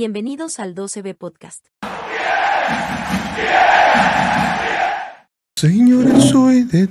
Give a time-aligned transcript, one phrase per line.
[0.00, 1.66] Bienvenidos al 12B Podcast.
[5.56, 6.88] Señores, soy de...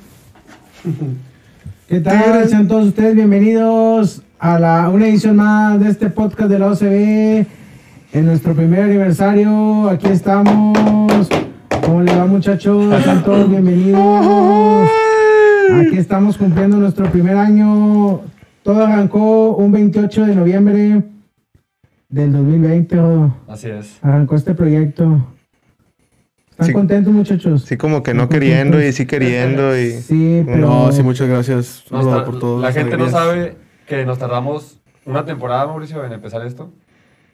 [1.87, 2.47] ¿Qué tal?
[2.47, 7.47] Sean todos ustedes bienvenidos a la, una edición más de este podcast de la OCB.
[8.14, 11.28] En nuestro primer aniversario, aquí estamos.
[11.83, 12.93] ¿Cómo le va, muchachos?
[13.03, 14.87] Sean todos bienvenidos.
[15.81, 18.21] Aquí estamos cumpliendo nuestro primer año.
[18.61, 21.03] Todo arrancó un 28 de noviembre
[22.09, 22.99] del 2020.
[22.99, 23.97] oh, Así es.
[24.01, 25.27] Arrancó este proyecto.
[26.51, 26.73] ¿Están Sí.
[26.73, 27.63] contentos, muchachos?
[27.63, 28.95] Sí, como que no ¿Están queriendo y contentos?
[28.95, 29.91] sí queriendo y...
[29.91, 30.57] Sí, pero.
[30.57, 32.61] No, sí, muchas gracias Nos por todo.
[32.61, 33.55] la gente no sabe
[33.88, 36.69] que nos tardamos una temporada, Mauricio, en empezar esto.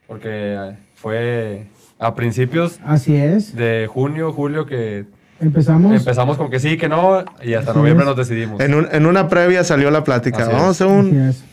[0.08, 1.66] Porque fue
[1.97, 3.55] a principios Así es.
[3.55, 5.05] de junio, julio que
[5.39, 5.95] Empezamos.
[5.97, 8.09] empezamos con que sí, que no, y hasta Así noviembre es.
[8.09, 8.59] nos decidimos.
[8.61, 10.44] En, un- en una previa salió la plática.
[10.44, 11.30] Así Vamos a un...
[11.30, 11.44] es.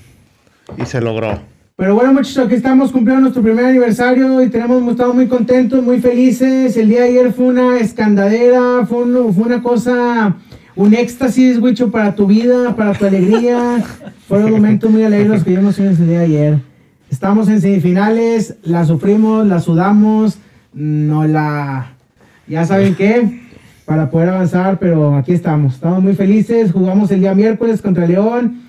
[0.77, 1.41] Y se logró.
[1.83, 5.99] Pero bueno, muchachos, aquí estamos cumpliendo nuestro primer aniversario y tenemos estado muy contentos, muy
[6.01, 6.77] felices.
[6.77, 10.37] El día de ayer fue una escandadera, fue, un- fue una cosa,
[10.77, 13.83] un éxtasis, Wicho, para tu vida, para tu alegría.
[14.29, 16.59] Fueron momentos muy alegres los que vivimos el día de ayer.
[17.11, 20.39] Estamos en semifinales, la sufrimos, la sudamos,
[20.73, 21.95] no la...
[22.47, 23.41] Ya saben qué,
[23.87, 25.75] para poder avanzar, pero aquí estamos.
[25.75, 28.61] Estamos muy felices, jugamos el día miércoles contra León.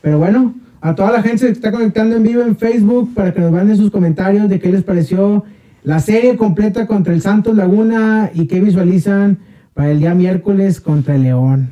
[0.00, 3.40] Pero bueno, a toda la gente que está conectando en vivo en Facebook para que
[3.40, 5.44] nos manden sus comentarios de qué les pareció
[5.84, 9.38] la serie completa contra el Santos Laguna y qué visualizan
[9.74, 11.70] para el día miércoles contra el León.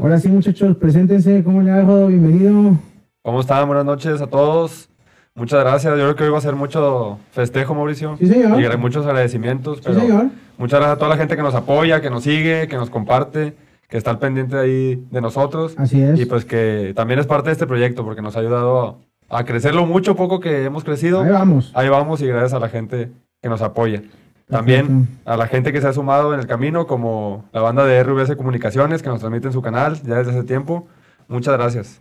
[0.00, 1.44] Ahora sí, muchachos, preséntense.
[1.44, 2.06] ¿Cómo le Jodo?
[2.06, 2.78] Bienvenido.
[3.22, 3.66] ¿Cómo están?
[3.66, 4.88] Buenas noches a todos.
[5.34, 5.92] Muchas gracias.
[5.92, 8.16] Yo creo que hoy va a ser mucho festejo, Mauricio.
[8.18, 8.58] Sí, señor.
[8.60, 9.80] Y muchos agradecimientos.
[9.84, 10.28] Sí, señor.
[10.56, 13.54] Muchas gracias a toda la gente que nos apoya, que nos sigue, que nos comparte,
[13.90, 15.74] que está al pendiente ahí de nosotros.
[15.76, 16.18] Así es.
[16.20, 19.44] Y pues que también es parte de este proyecto porque nos ha ayudado a, a
[19.44, 21.22] crecer lo mucho poco que hemos crecido.
[21.22, 21.72] Ahí vamos.
[21.74, 23.10] Ahí vamos y gracias a la gente
[23.42, 24.02] que nos apoya.
[24.48, 28.02] También a la gente que se ha sumado en el camino, como la banda de
[28.02, 30.88] RVS Comunicaciones que nos transmite en su canal ya desde hace tiempo.
[31.28, 32.00] Muchas gracias.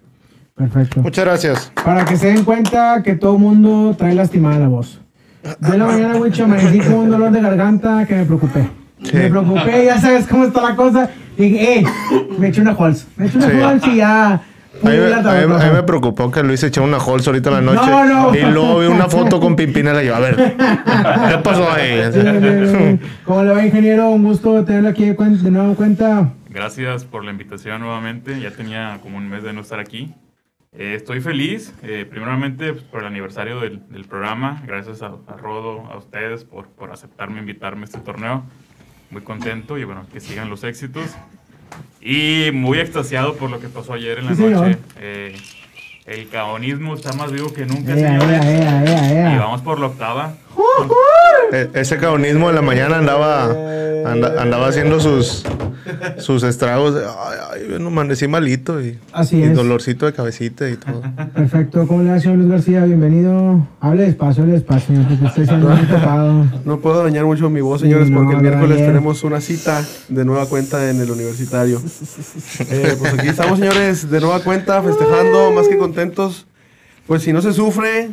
[0.56, 1.02] Perfecto.
[1.02, 1.72] Muchas gracias.
[1.86, 5.00] Para que se den cuenta que todo mundo trae lastimada la voz.
[5.60, 8.70] De la mañana, Wicho, amanecí con un dolor de garganta que me preocupé.
[9.04, 9.16] Sí.
[9.16, 11.10] Me preocupé, ya sabes cómo está la cosa.
[11.40, 11.84] Dije, eh,
[12.38, 13.08] me eché una Halls.
[13.16, 13.58] Me eché una Sí.
[13.62, 14.34] Halls y ya.
[14.34, 17.50] A mí, me- a mí- a mí me preocupó que Luis echó una Halls ahorita
[17.50, 17.90] en la noche.
[17.90, 18.36] No, no.
[18.36, 22.02] Y luego vi una foto con Pimpinela y yo, a ver, ¿qué pasó ahí?
[22.14, 23.08] Sí, sí, sí.
[23.26, 24.10] ¿Cómo le va, ingeniero?
[24.10, 26.30] Un gusto tenerlo aquí de, de nuevo en cuenta.
[26.50, 28.40] Gracias por la invitación nuevamente.
[28.40, 30.14] Ya tenía como un mes de no estar aquí.
[30.72, 34.62] Eh, estoy feliz, eh, primeramente pues, por el aniversario del, del programa.
[34.68, 38.44] Gracias a, a Rodo, a ustedes por, por aceptarme, invitarme a este torneo.
[39.12, 41.06] Muy contento y bueno, que sigan los éxitos.
[42.02, 44.78] Y muy extasiado por lo que pasó ayer en la Sí, noche.
[45.00, 45.36] Eh,
[46.06, 48.46] el caonismo está más vivo que nunca, Ea, señores.
[48.46, 49.36] ea, ea, ea, ea.
[49.36, 50.34] Y vamos por la octava.
[51.52, 55.44] E- Ese caonismo de la mañana andaba, anda- andaba haciendo sus,
[56.18, 56.96] sus estragos.
[56.96, 59.56] Ay, ay, amanecí malito y, Así y es.
[59.56, 61.02] dolorcito de cabecita y todo.
[61.36, 61.88] Perfecto.
[61.88, 62.86] ¿Cómo le va, señor Luis García?
[62.86, 63.68] Bienvenido.
[63.80, 64.96] Hable despacio, hable despacio,
[65.26, 66.46] estoy siendo muy tocado.
[66.66, 69.84] No puedo dañar mucho mi voz, señores, Sí, no, porque el miércoles tenemos una cita
[70.08, 71.82] de nueva cuenta en el universitario.
[72.70, 76.46] Eh, pues aquí estamos, señores, de nueva cuenta, festejando, más que contentos.
[77.08, 78.12] Pues si no se sufre,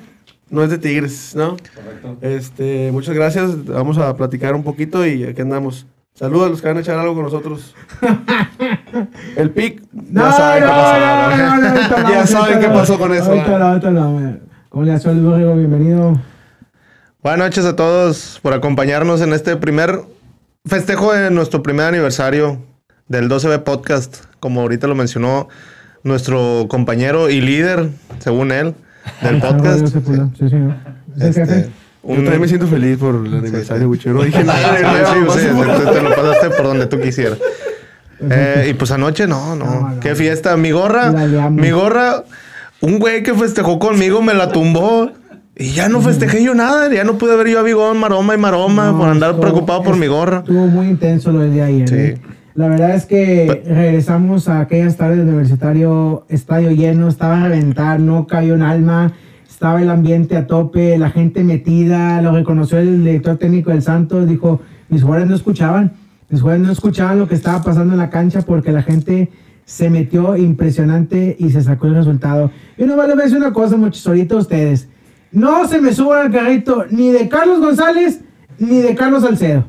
[0.50, 1.56] no es de Tigres, ¿no?
[1.74, 2.16] Correcto.
[2.22, 3.64] Este, muchas gracias.
[3.66, 5.86] Vamos a platicar un poquito y aquí andamos.
[6.16, 7.74] Saludos a los que van a echar algo con nosotros.
[9.36, 9.82] El pic.
[9.92, 10.96] No, ya saben qué no, pasó.
[10.98, 13.30] no, no, no, no, ahorita no, Ya saben qué pasó con eso.
[14.70, 15.56] ¿Cómo le señor Luis Borrego?
[15.56, 16.18] Bienvenido.
[17.22, 20.00] Buenas noches a todos por acompañarnos en este primer
[20.64, 22.62] festejo de nuestro primer aniversario
[23.08, 25.48] del 12B Podcast, como ahorita lo mencionó
[26.02, 27.90] nuestro compañero y líder,
[28.20, 28.74] según él,
[29.20, 29.88] del podcast.
[29.88, 30.76] Sí, señor.
[31.20, 31.70] ¿Es el Este,
[32.14, 32.18] jefe?
[32.20, 34.10] Yo también me siento feliz por el aniversario, Wicho.
[34.12, 34.76] No dije nada.
[34.78, 35.48] Sí, sí, sí,
[35.92, 37.38] te, lo pasaste por donde tú quisieras.
[38.30, 39.64] Eh, y pues anoche, no, no.
[39.90, 40.00] No.
[40.00, 40.56] Qué fiesta.
[40.56, 41.12] Mi gorra,
[41.50, 42.24] mi gorra,
[42.80, 45.10] un güey que festejó conmigo me la tumbó.
[45.58, 46.92] Y ya no festejé yo nada.
[46.92, 49.82] Ya no pude ver yo a Bigón, maroma y maroma No, por andar estuvo- preocupado
[49.82, 50.38] por es- mi gorra.
[50.38, 51.88] Estuvo muy intenso lo del día de ayer.
[51.88, 51.94] Sí.
[51.96, 52.18] ¿eh?
[52.54, 58.00] La verdad es que regresamos a aquellas tardes del universitario, estadio lleno, estaba a reventar,
[58.00, 59.12] no cayó un alma,
[59.56, 64.28] estaba el ambiente a tope, la gente metida, lo reconoció el director técnico del Santos,
[64.28, 64.60] dijo,
[64.90, 65.94] mis jugadores no escuchaban,
[66.28, 69.30] mis jugadores no escuchaban lo que estaba pasando en la cancha porque la gente
[69.64, 72.50] se metió impresionante y se sacó el resultado.
[72.76, 74.90] Y no voy a decir una cosa, muchachos, ahorita ustedes,
[75.32, 78.20] no se me suban al carrito ni de Carlos González
[78.58, 79.64] ni de Carlos Salcedo.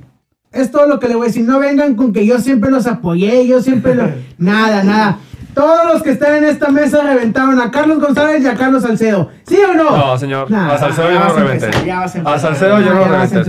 [0.52, 1.46] Es todo lo que le voy a decir.
[1.46, 4.04] No vengan con que yo siempre los apoyé, yo siempre lo...
[4.38, 5.20] Nada, nada.
[5.58, 9.30] Todos los que están en esta mesa reventaron a Carlos González y a Carlos Salcedo.
[9.48, 9.90] ¿Sí o no?
[9.98, 10.52] No, señor.
[10.52, 11.66] Nah, a Salcedo yo no reventé.
[12.24, 12.40] a.
[12.40, 13.44] Salcedo yo no reventé.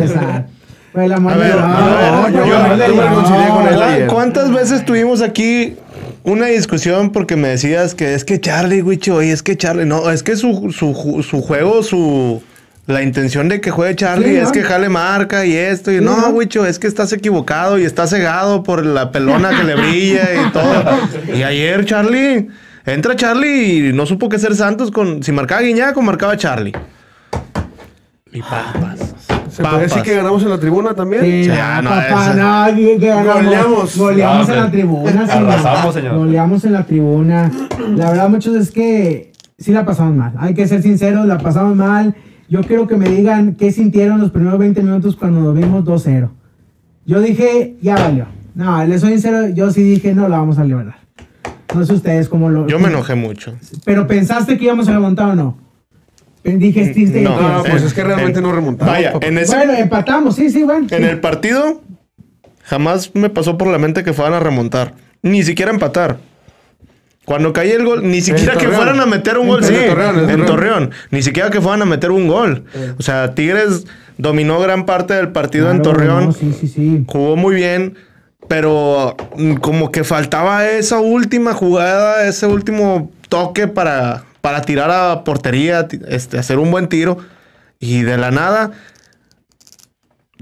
[0.94, 4.06] no, yo- no, yo- no, yo me reconcilié con él ayer.
[4.08, 5.76] ¿Cuántas veces tuvimos aquí
[6.24, 10.10] una discusión porque me decías que es que Charlie, Wicho, oye, es que Charlie, no,
[10.10, 12.42] es que su, su, su juego, su...
[12.88, 14.52] La intención de que juegue Charlie Sí, es ¿no?
[14.52, 15.92] que jale marca y esto.
[15.92, 16.28] Y no, ¿no?
[16.30, 20.50] Wicho, es que estás equivocado y estás cegado por la pelona que le brilla y
[20.52, 20.72] todo.
[21.36, 22.48] Y ayer Charlie,
[22.86, 25.22] entra Charlie y no supo qué ser Santos con...
[25.22, 26.72] Si marcaba Guiñac o marcaba Charlie.
[28.32, 29.14] Y papas.
[29.50, 30.02] ¿Se puede decir Papas.
[30.04, 31.22] que ganamos en la tribuna también?
[31.22, 32.34] Sí, Sí, no, ah, no, papá, esa-
[32.70, 33.44] no, que, ganamos.
[33.44, 33.96] Goleamos.
[33.98, 35.26] Goleamos No, en la tribuna.
[35.26, 35.50] señor.
[35.50, 36.16] Arrasamos, señor.
[36.16, 37.50] Goleamos en la tribuna.
[37.96, 40.32] La verdad, muchos es que sí la pasamos mal.
[40.38, 42.14] Hay que ser sinceros, la pasamos mal.
[42.48, 46.30] Yo quiero que me digan qué sintieron los primeros 20 minutos cuando nos vimos 2-0.
[47.04, 48.26] Yo dije, ya valió.
[48.54, 50.96] No, les soy sincero, yo sí dije, no la vamos a liberar.
[51.74, 52.66] No sé ustedes cómo lo...
[52.66, 53.54] Yo me enojé mucho.
[53.84, 55.58] Pero pensaste que íbamos a remontar o no.
[56.42, 58.94] Dijiste No, que- No, pues es que realmente en- no remontamos.
[58.94, 60.86] Vaya, en ese Bueno, empatamos, sí, sí, bueno.
[60.90, 61.82] En el partido,
[62.64, 64.94] jamás me pasó por la mente que fueran a remontar.
[65.22, 66.18] Ni siquiera empatar.
[67.28, 69.62] Cuando caía el gol, ni siquiera que fueran a meter un En gol.
[69.62, 70.46] Sí, Torreón, en en Torreón.
[70.46, 70.90] Torreón.
[71.10, 72.64] Ni siquiera que fueran a meter un gol.
[72.98, 73.84] O sea, Tigres
[74.16, 76.24] dominó gran parte del partido en Torreón.
[76.24, 77.04] no, sí, sí, sí.
[77.06, 77.98] Jugó muy bien.
[78.48, 85.22] Pero mm, como que faltaba esa última jugada, ese último toque para, para tirar a
[85.22, 87.18] portería, este, hacer un buen tiro.
[87.78, 88.70] Y de la nada,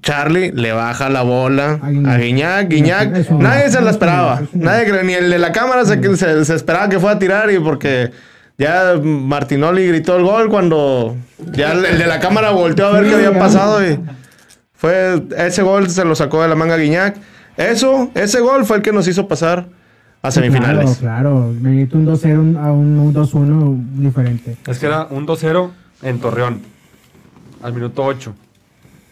[0.02, 1.88] Charlie le baja la bola A
[2.18, 2.68] Guiñac.
[2.68, 3.30] Guiñac.
[3.30, 4.42] Nadie se la esperaba.
[4.52, 7.58] Nadie ni el de la cámara se, se- se esperaba que fuera a tirar y
[7.58, 8.10] porque
[8.58, 11.16] ya Martinoli gritó el gol cuando
[11.52, 13.98] ya el el de la cámara volteó a ver qué había pasado y
[14.74, 17.16] fue ese gol se lo sacó de la manga Guiñac.
[17.56, 19.66] Eso, ese gol fue el que nos hizo pasar
[20.20, 20.98] a semifinales.
[20.98, 21.54] Claro, claro.
[21.58, 24.56] Necesito un 2-0 un- a un, un 2-1 diferente.
[24.66, 25.70] Es que era un 2-0
[26.02, 26.60] en Torreón,
[27.62, 28.34] al minuto 8.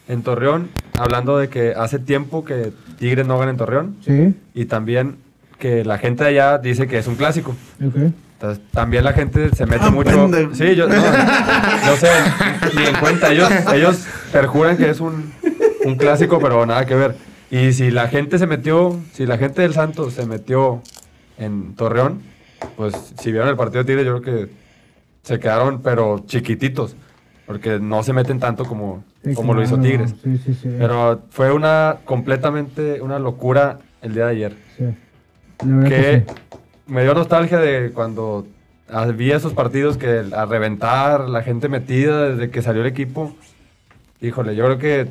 [0.07, 0.69] En Torreón,
[0.99, 5.17] hablando de que hace tiempo que Tigres no gana en Torreón Sí, y también
[5.57, 7.55] que la gente de allá dice que es un clásico.
[7.79, 10.11] Entonces, también la gente se mete Ah, mucho.
[10.11, 10.53] pendejo.
[10.53, 10.95] Sí, yo, no,
[11.95, 12.09] sé,
[12.75, 13.31] ni en cuenta.
[13.31, 15.31] Ellos, ellos perjuran que es un,
[15.85, 17.15] un clásico, pero nada que ver.
[17.49, 20.81] Y si la gente se metió, si la gente del Santos se metió
[21.37, 22.21] en Torreón,
[22.75, 24.51] pues si vieron el partido de Tigres, yo creo que
[25.23, 26.95] se quedaron, pero chiquititos,
[27.45, 29.79] porque no se meten tanto como, Sí, como lo hizo.
[29.79, 30.13] Tigres.
[30.23, 30.69] Sí, sí, sí.
[30.77, 34.55] Pero fue una completamente una locura el día de ayer
[35.57, 36.33] que que sí.
[36.87, 38.45] me dio nostalgia de cuando
[38.89, 43.35] había esos partidos que a reventar, la gente metida desde que salió el equipo.
[44.21, 45.07] Híjole, yo creo que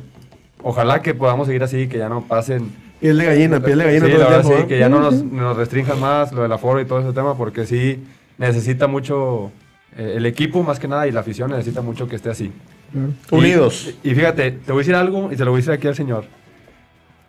[0.63, 2.71] ojalá que podamos seguir así, que ya no pasen.
[2.99, 4.67] Piel de gallina, piel de gallina Sí, todo la el tiempo, sí, ¿eh?
[4.67, 7.65] que ya no nos, nos restrinjan más lo del aforo y todo ese tema, porque
[7.65, 8.03] sí
[8.37, 9.51] necesita mucho
[9.97, 12.51] el equipo más que nada y la afición necesita mucho que esté así.
[12.91, 13.09] Claro.
[13.31, 13.93] Y- Unidos.
[14.03, 15.95] Y, fíjate, te voy a decir algo y se lo voy a decir aquí al
[15.95, 16.25] señor.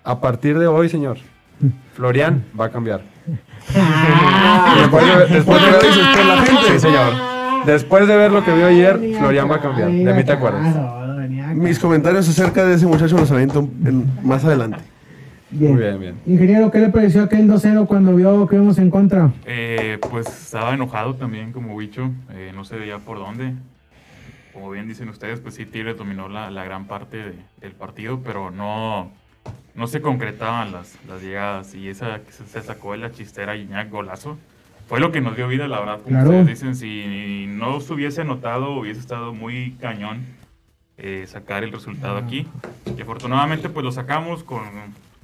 [0.04, 1.18] A partir de hoy, señor,
[1.94, 3.02] Florian va a cambiar.
[3.66, 5.80] después de, después de ver,
[6.16, 6.72] por la gente.
[6.72, 7.12] Sí, señor.
[7.66, 9.90] Después de ver lo que vio ayer, Florian va a cambiar.
[9.90, 10.76] De mí te acuerdas.
[11.54, 14.78] Mis comentarios acerca de ese muchacho los aviento en- más adelante.
[15.50, 15.72] Bien.
[15.74, 16.14] Muy bien, bien.
[16.26, 19.30] Ingeniero, ¿qué le pareció aquel 2-0 cuando vio que íbamos en contra?
[19.44, 23.52] Eh, pues estaba enojado también como bicho, eh, no se veía por dónde.
[24.52, 28.20] Como bien dicen ustedes, pues sí, Tigres dominó la, la gran parte de- del partido,
[28.24, 29.12] pero no,
[29.74, 31.74] no se concretaban las, las llegadas.
[31.74, 34.38] Y esa que se, se sacó de la chistera Guiñac golazo.
[34.88, 35.96] Fue lo que nos dio vida, la verdad.
[36.02, 36.30] Como Claro.
[36.30, 40.24] ustedes dicen, si no se hubiese anotado, hubiese estado muy cañón
[40.96, 42.46] eh, sacar el resultado aquí.
[42.96, 44.62] Y afortunadamente pues lo sacamos con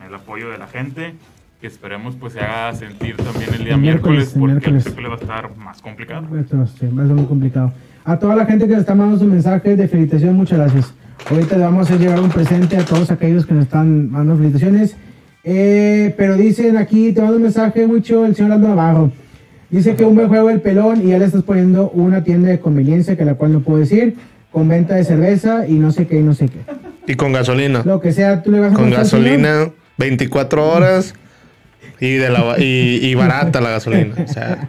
[0.07, 1.15] el apoyo de la gente,
[1.61, 4.87] que esperemos pues se haga sentir también el día El miércoles, miércoles, el porque miércoles.
[4.87, 6.27] el miércoles va a estar más complicado.
[6.39, 7.73] Esto sí, va a ser muy complicado.
[8.05, 10.93] A toda la gente que nos está mandando sus mensajes de felicitación, muchas gracias.
[11.31, 14.37] Ahorita le vamos a hacer llegar un presente a todos aquellos que nos están mandando
[14.39, 14.97] felicitaciones.
[15.45, 19.13] Eh, pero dicen aquí, te mando un mensaje, mucho el señor Aldo Navarro.
[19.71, 22.61] Dice que un buen juego el pelón y ya le estás poniendo una tienda de
[22.61, 24.17] conveniencia, que la cual no puedo decir,
[24.51, 26.59] con venta de cerveza y no sé qué y no sé qué.
[27.07, 27.83] Y con gasolina.
[27.85, 28.99] Lo que sea, tú le vas a Con señor?
[28.99, 31.15] gasolina, 24 horas
[32.01, 34.15] y, de la, y, y barata la gasolina.
[34.25, 34.69] O sea,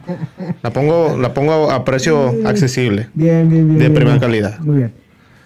[0.62, 3.10] la pongo, la pongo a precio accesible.
[3.14, 3.80] Bien, bien, bien.
[3.80, 4.22] De bien, primera bien.
[4.22, 4.60] calidad.
[4.60, 4.94] Muy bien.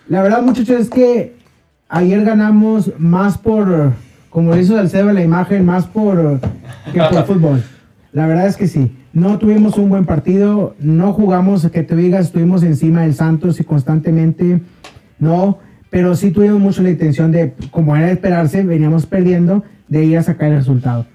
[0.10, 1.36] La verdad, muchachos, es que
[1.90, 3.94] ayer ganamos más por,
[4.30, 6.40] como hizo Salcedo en la imagen, más por
[6.94, 7.64] que por fútbol.
[8.12, 8.92] La verdad es que sí.
[9.14, 13.64] No tuvimos un buen partido, no jugamos, que te digas, estuvimos encima del Santos y
[13.64, 14.62] constantemente,
[15.18, 20.04] no, pero sí tuvimos mucho la intención de, como era de esperarse, veníamos perdiendo, de
[20.04, 21.06] ir a sacar el resultado.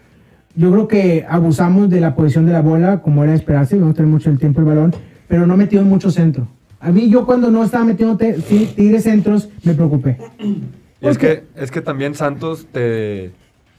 [0.54, 3.92] yo creo que abusamos de la posición de la bola, como era de esperarse, no
[3.94, 4.94] tener mucho el tiempo el balón,
[5.28, 6.46] pero no metió mucho centro.
[6.80, 10.18] A mí, yo cuando no estaba metiendo te- ti- tigres centros, me preocupé.
[11.00, 13.30] Y es que, es que también Santos te,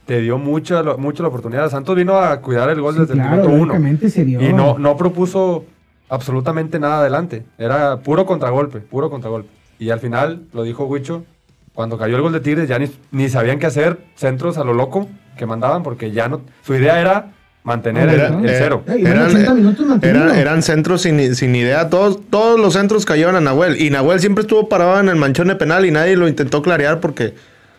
[0.06, 1.70] te dio mucha, mucha la oportunidad.
[1.70, 3.66] Santos vino a cuidar el gol Sí, desde claro, el minuto uno.
[3.66, 4.42] lógicamente se dio.
[4.42, 5.66] Y no, no propuso
[6.10, 7.44] absolutamente nada adelante.
[7.58, 9.50] Era puro contragolpe, puro contragolpe.
[9.84, 11.25] Y al final, lo dijo Huicho,
[11.74, 14.74] cuando cayó el gol de Tigres ya ni, ni sabían qué hacer, centros a lo
[14.74, 16.42] loco que mandaban, porque ya no...
[16.66, 17.32] Su idea era
[17.63, 18.84] mantener el, Era- el eh, cero.
[18.88, 20.24] Ey, iban 80 minutos mantenido.
[20.25, 21.90] eran, eran centros sin, sin idea.
[21.90, 23.82] Todos, todos los centros cayeron a Nahuel.
[23.82, 27.00] Y Nahuel siempre estuvo parado en el manchón de penal y nadie lo intentó clarear
[27.00, 27.34] porque,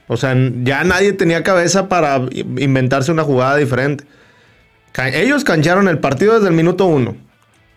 [0.08, 4.04] o sea, ya nadie tenía cabeza para inventarse una jugada diferente.
[5.12, 7.16] Ellos cancharon el partido desde el minuto uno.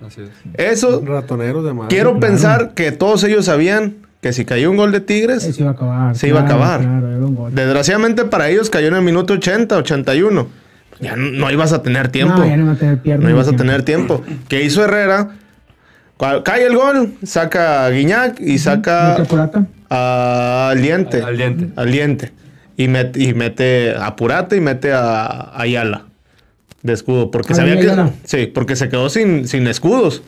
[0.06, 0.30] Así es.
[0.54, 1.90] Eso, Ratoneros de madre.
[1.90, 5.70] quiero pensar que todos ellos sabían que si cayó un gol de Tigres, se iba
[5.70, 6.16] a acabar.
[6.16, 6.82] Se iba a claro, acabar.
[6.82, 7.54] Claro, era un gol.
[7.56, 10.48] desgraciadamente para ellos cayó en el minuto 80, 81.
[11.00, 12.38] Ya no, no ibas a tener tiempo.
[12.38, 13.24] No, ya no iba a tener piernas.
[13.24, 14.24] No ni ibas a tener tiempo.
[14.48, 15.30] ¿Qué hizo Herrera?
[16.20, 19.18] Ca- Cae el gol, saca a Guiñac y saca
[19.90, 21.22] a- al diente.
[21.22, 21.70] Al diente.
[21.76, 22.32] Al diente.
[22.78, 26.06] Y, met- y mete a Purata y mete a Ayala
[26.82, 27.30] de escudo.
[27.30, 28.12] Porque sabía que.
[28.24, 30.24] Sí, porque se quedó sin, sin escudos.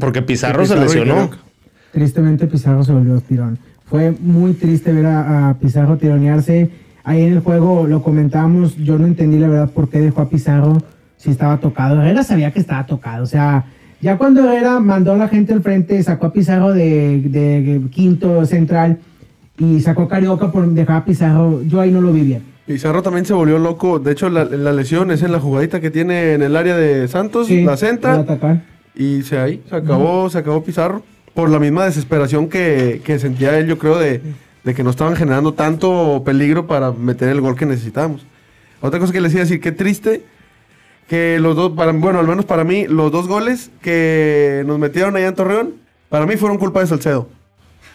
[0.00, 1.30] Porque Pizarro, se lesionó.
[1.92, 3.58] Tristemente Pizarro se volvió tirón.
[3.86, 6.70] Fue muy triste ver a, a Pizarro tironearse.
[7.04, 10.28] Ahí en el juego lo comentamos, yo no entendí la verdad por qué dejó a
[10.28, 10.76] Pizarro
[11.16, 12.00] si estaba tocado.
[12.00, 13.22] Herrera sabía que estaba tocado.
[13.22, 13.64] O sea,
[14.00, 18.44] ya cuando Herrera mandó a la gente al frente, sacó a Pizarro de, de quinto
[18.44, 18.98] central
[19.58, 22.42] y sacó a Carioca por dejar a Pizarro, yo ahí no lo vi bien.
[22.66, 23.98] Pizarro también se volvió loco.
[23.98, 27.08] De hecho, la, la lesión es en la jugadita que tiene en el área de
[27.08, 28.24] Santos, Sí, la centra.
[28.94, 31.02] Y se ahí, se acabó, se acabó Pizarro.
[31.38, 34.20] Por la misma desesperación que, que sentía él, yo creo, de,
[34.64, 38.26] de que no estaban generando tanto peligro para meter el gol que necesitábamos.
[38.80, 40.24] Otra cosa que les iba a decir, qué triste
[41.06, 45.14] que los dos, para, bueno, al menos para mí, los dos goles que nos metieron
[45.14, 45.74] allá en Torreón,
[46.08, 47.28] para mí fueron culpa de Salcedo.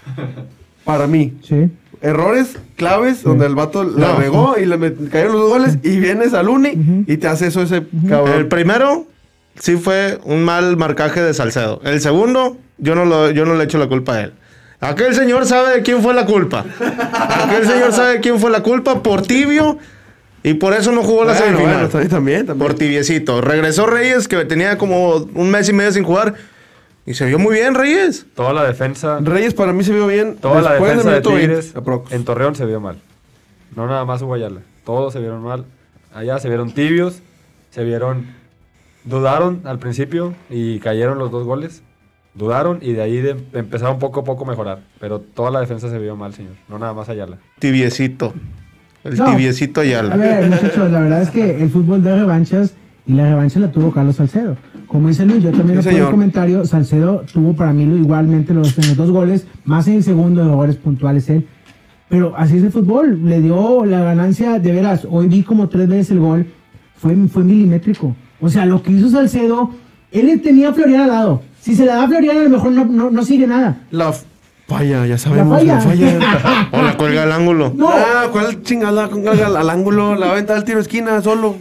[0.85, 1.33] Para mí.
[1.43, 1.69] Sí.
[2.01, 4.17] Errores claves donde el vato la No.
[4.19, 7.47] regó y le met- cayeron los dos goles y vienes al uni y te hace
[7.47, 8.35] eso ese cabrón.
[8.37, 9.05] El primero
[9.59, 11.81] sí fue un mal marcaje de Salcedo.
[11.85, 14.33] El segundo, yo no, lo, yo no le echo la culpa a él.
[14.79, 16.65] Aquel señor sabe de quién fue la culpa.
[16.79, 19.77] Aquel señor sabe de quién fue la culpa por tibio
[20.43, 21.73] y por eso no jugó la Bueno, semifinal.
[21.75, 22.67] bueno, también, también, también.
[22.67, 23.39] por tibiecito.
[23.39, 26.33] Regresó Reyes, que tenía como un mes y medio sin jugar.
[27.05, 28.25] Y se vio muy bien, Reyes.
[28.35, 30.35] Toda la defensa, Reyes para mí se vio bien.
[30.35, 31.73] toda la defensa de minuto 20, Tigres
[32.11, 32.97] en Torreón se vio mal.
[33.75, 34.61] No nada más hubo Ayala.
[34.85, 35.65] Todos se vieron mal.
[36.13, 37.19] Allá se vieron tibios,
[37.71, 38.27] se vieron...
[39.05, 41.81] Dudaron al principio y cayeron los dos goles.
[42.35, 44.79] Dudaron y de ahí de- empezaron poco a poco a mejorar.
[44.99, 46.53] Pero toda la defensa se vio mal, señor.
[46.67, 47.37] No nada más Ayala.
[47.59, 48.33] Tibiecito.
[49.03, 49.25] El No.
[49.31, 50.15] tibiecito A Ayala.
[50.15, 52.73] ver, muchachos, la verdad es que el fútbol de revanchas
[53.05, 54.55] y la revancha la tuvo Carlos Salcedo.
[54.87, 58.53] Como dice Luis, yo también Sí, lo pongo el comentario, Salcedo tuvo para mí igualmente
[58.53, 61.47] los, en los dos goles, más en el segundo de errores puntuales él.
[62.09, 65.87] Pero así es el fútbol, le dio la ganancia, de veras, hoy vi como tres
[65.87, 66.45] veces el gol,
[66.95, 68.15] fue, fue milimétrico.
[68.39, 69.71] O sea, lo que hizo Salcedo,
[70.11, 71.41] él tenía a Florian al lado.
[71.63, 73.77] Si se la da a Florian, a lo mejor no, no, no sigue nada.
[73.89, 74.13] La
[74.67, 75.75] falla, ya sabemos, falla.
[75.75, 76.69] la falla.
[76.73, 77.71] O la cuelga al ángulo.
[77.75, 80.15] No, Ah, ¿cuál chingada con al, al ángulo?
[80.15, 81.55] La venta del tiro esquina solo.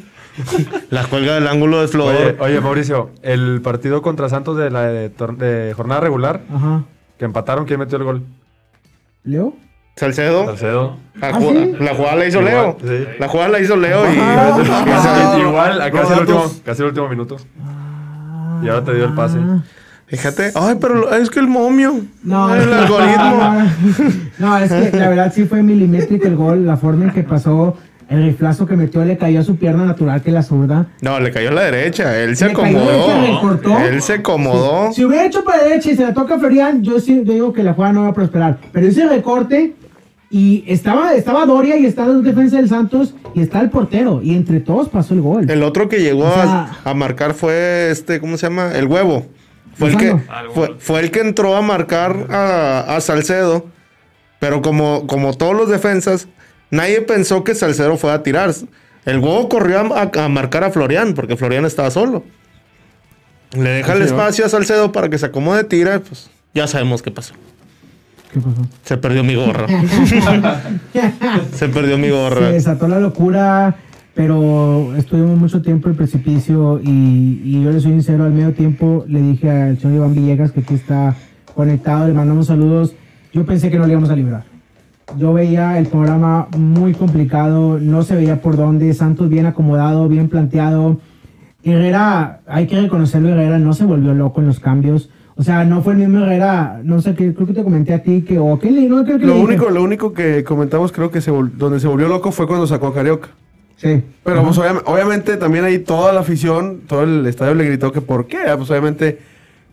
[0.90, 2.14] La cuelga del ángulo de Flor.
[2.16, 6.82] Oye, oye, Mauricio, el partido contra Santos de la de, jornada regular, ajá.
[7.18, 8.22] que empataron, ¿quién metió el gol?
[9.24, 9.54] ¿Leo?
[9.94, 10.46] Salcedo.
[10.46, 10.96] Salcedo.
[11.20, 11.84] La, ¿Ah, ju- sí?
[11.84, 12.76] la jugada la hizo Igual, Leo.
[12.82, 13.04] sí.
[13.20, 14.16] La jugada la hizo Leo y.
[14.18, 15.36] Ah.
[15.38, 17.36] Igual, a Los casi el, último, casi el último minuto.
[18.64, 19.38] Y ahora te dio el pase.
[20.12, 20.52] Fíjate.
[20.54, 22.02] Ay, pero es que el momio.
[22.22, 23.62] No, El algoritmo.
[24.38, 27.76] No, es que la verdad sí fue milimétrico el gol, la forma en que pasó,
[28.10, 30.86] el riflazo que metió le cayó a su pierna natural, que la zurda.
[31.00, 32.18] No, le cayó a la derecha.
[32.18, 33.58] Él se Le cayó, acomodó.
[33.62, 33.88] se.
[33.88, 34.92] Él se acomodó.
[34.92, 37.52] Si hubiera hecho para derecha y se la toca a Florian, yo sí yo digo
[37.54, 38.58] que la jugada no va a prosperar.
[38.72, 39.74] Pero ese recorte
[40.30, 44.34] y estaba, estaba Doria y está la defensa del Santos y está el portero y
[44.34, 45.48] entre todos pasó el gol.
[45.48, 48.72] El otro que llegó O a, a marcar fue este, ¿cómo se llama?
[48.74, 49.26] El huevo.
[49.78, 50.16] Fue el, que,
[50.54, 53.66] fue, fue el que entró a marcar a, a Salcedo.
[54.38, 56.28] Pero como, como todos los defensas,
[56.70, 58.52] nadie pensó que Salcedo fuera a tirar.
[59.04, 62.24] El huevo corrió a, a- a marcar a Florian, porque Florian estaba solo.
[63.56, 67.10] Le deja el espacio a Salcedo para que se acomode, tira, pues ya sabemos qué
[67.10, 67.34] pasó.
[68.32, 68.66] ¿Qué pasó?
[68.84, 69.66] Se perdió mi gorra.
[71.54, 72.50] se perdió mi Se gorra.
[72.50, 73.76] desató la locura,
[74.14, 78.52] pero estuvimos mucho tiempo en el precipicio y, y yo le soy sincero, al medio
[78.52, 81.16] tiempo le dije al señor Iván Villegas que aquí está
[81.54, 82.94] conectado, le mandamos saludos.
[83.32, 84.44] Yo pensé que no le íbamos a librar.
[85.16, 90.28] yo veía el programa muy complicado, no se veía por dónde, Santos bien acomodado, bien
[90.28, 90.98] planteado.
[91.64, 95.10] Herrera, hay que reconocerlo, Herrera no se volvió loco en los cambios.
[95.36, 98.02] O sea, no fue el mismo Herrera, no sé, qué creo que te comenté a
[98.02, 101.22] ti que, o no creo que Lo le único, lo único que comentamos, creo que
[101.22, 103.30] se donde se volvió loco fue cuando sacó a Carioca.
[103.82, 104.00] Sí.
[104.22, 104.46] Pero Ajá.
[104.46, 108.28] pues obvia- obviamente también ahí toda la afición, todo el estadio le gritó que por
[108.28, 108.38] qué.
[108.46, 109.18] Ah, Pues obviamente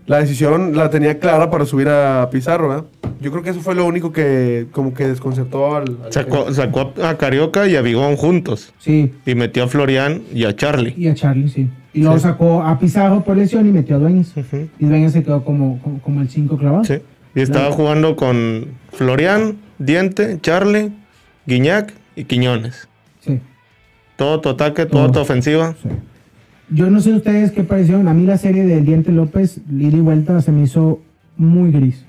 [0.07, 2.85] la decisión la tenía clara para subir a Pizarro, ¿verdad?
[3.21, 5.97] Yo creo que eso fue lo único que como que desconcertó al...
[6.05, 8.73] al- Sacó, sacó a Carioca y a Bigón juntos.
[8.79, 10.95] Sí, Y metió a Florian y a Charlie.
[10.97, 11.69] y a Charlie, sí.
[11.93, 14.33] Y luego sacó a Pizarro por lesión y metió a Dueñas.
[14.79, 16.83] Y Dueñas se quedó como, como, como el 5 clavado.
[16.85, 16.95] Sí.
[17.35, 20.91] Y estaba jugando con Florian, Diente, Charlie,
[21.45, 22.87] Guiñac y Quiñones.
[23.19, 23.39] Sí,
[24.19, 25.13] Todo tu ataque, toda Todo.
[25.13, 25.73] tu ofensiva.
[25.81, 25.89] sí.
[26.71, 28.07] Yo no sé ustedes qué parecieron.
[28.07, 30.99] A mí la serie del Diente López, ida y vuelta, se me hizo
[31.35, 32.05] muy gris.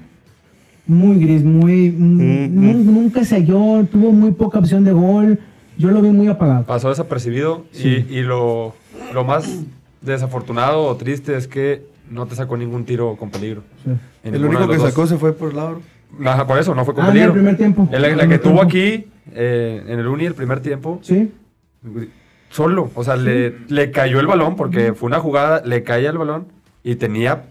[0.87, 1.91] Muy gris, muy...
[1.91, 5.39] Mm, nu- Nunca se halló, tuvo muy poca opción de gol.
[5.79, 6.65] Yo lo vi muy apagado.
[6.67, 8.05] Pasó desapercibido Sí.
[8.11, 8.75] y, y lo,
[9.15, 9.63] lo más
[10.03, 13.63] desafortunado o triste es que no te sacó ningún tiro con peligro.
[13.85, 13.93] Sí.
[14.25, 15.81] En El único que sacó se fue por el lado.
[16.27, 17.31] Ajá, por eso, no fue con Ah, en peligro.
[17.31, 17.89] el primer tiempo.
[17.91, 21.31] La, que primer tuvo aquí, eh, en el Uni, el primer tiempo, Sí,
[22.51, 22.91] solo.
[22.95, 26.47] O sea, le, le cayó el balón porque fue una jugada, le caía el balón
[26.83, 27.43] y tenía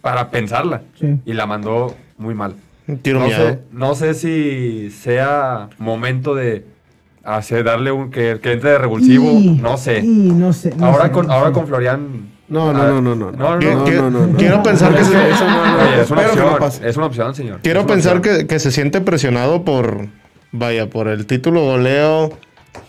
[0.00, 0.82] para pensarla.
[0.98, 1.18] sí.
[1.24, 2.54] Y la mandó muy mal.
[3.02, 3.48] Tiro No miado.
[3.48, 6.64] sé, no sé si sea momento de
[7.22, 9.30] hacer, darle un que, que entre de revulsivo.
[9.32, 9.98] Y- no sé.
[10.00, 10.72] y no sé.
[10.74, 11.52] no ahora sé, con, no ahora sé.
[11.52, 12.38] con Florian.
[12.48, 13.30] No, no, Ah, no, no, no.
[13.30, 14.36] no, no, Qui- no, qui- no, no, no.
[14.38, 15.08] Quiero pensar que es
[16.10, 16.84] una opción.
[16.88, 17.60] es una opción, señor.
[17.62, 20.06] Quiero pensar que, que se siente presionado por,
[20.50, 22.30] vaya, por el título goleo,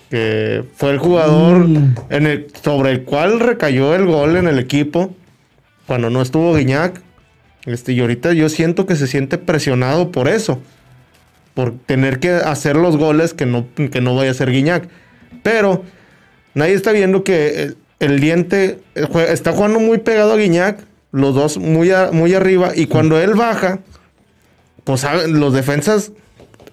[0.10, 1.96] que fue el jugador Mm.
[2.10, 5.16] en el, sobre el cual recayó el gol en el equipo
[5.86, 7.02] cuando no estuvo Guiñac.
[7.66, 10.60] Este, y ahorita yo siento que se siente presionado por eso,
[11.54, 14.88] por tener que hacer los goles que no, que no vaya a ser Guiñac.
[15.44, 15.84] Pero
[16.56, 20.80] nadie está viendo que el, el diente eh, está jugando muy pegado a Guiñac,
[21.12, 23.80] los dos muy, a- muy arriba, y cuando él baja,
[24.84, 26.12] pues los defensas.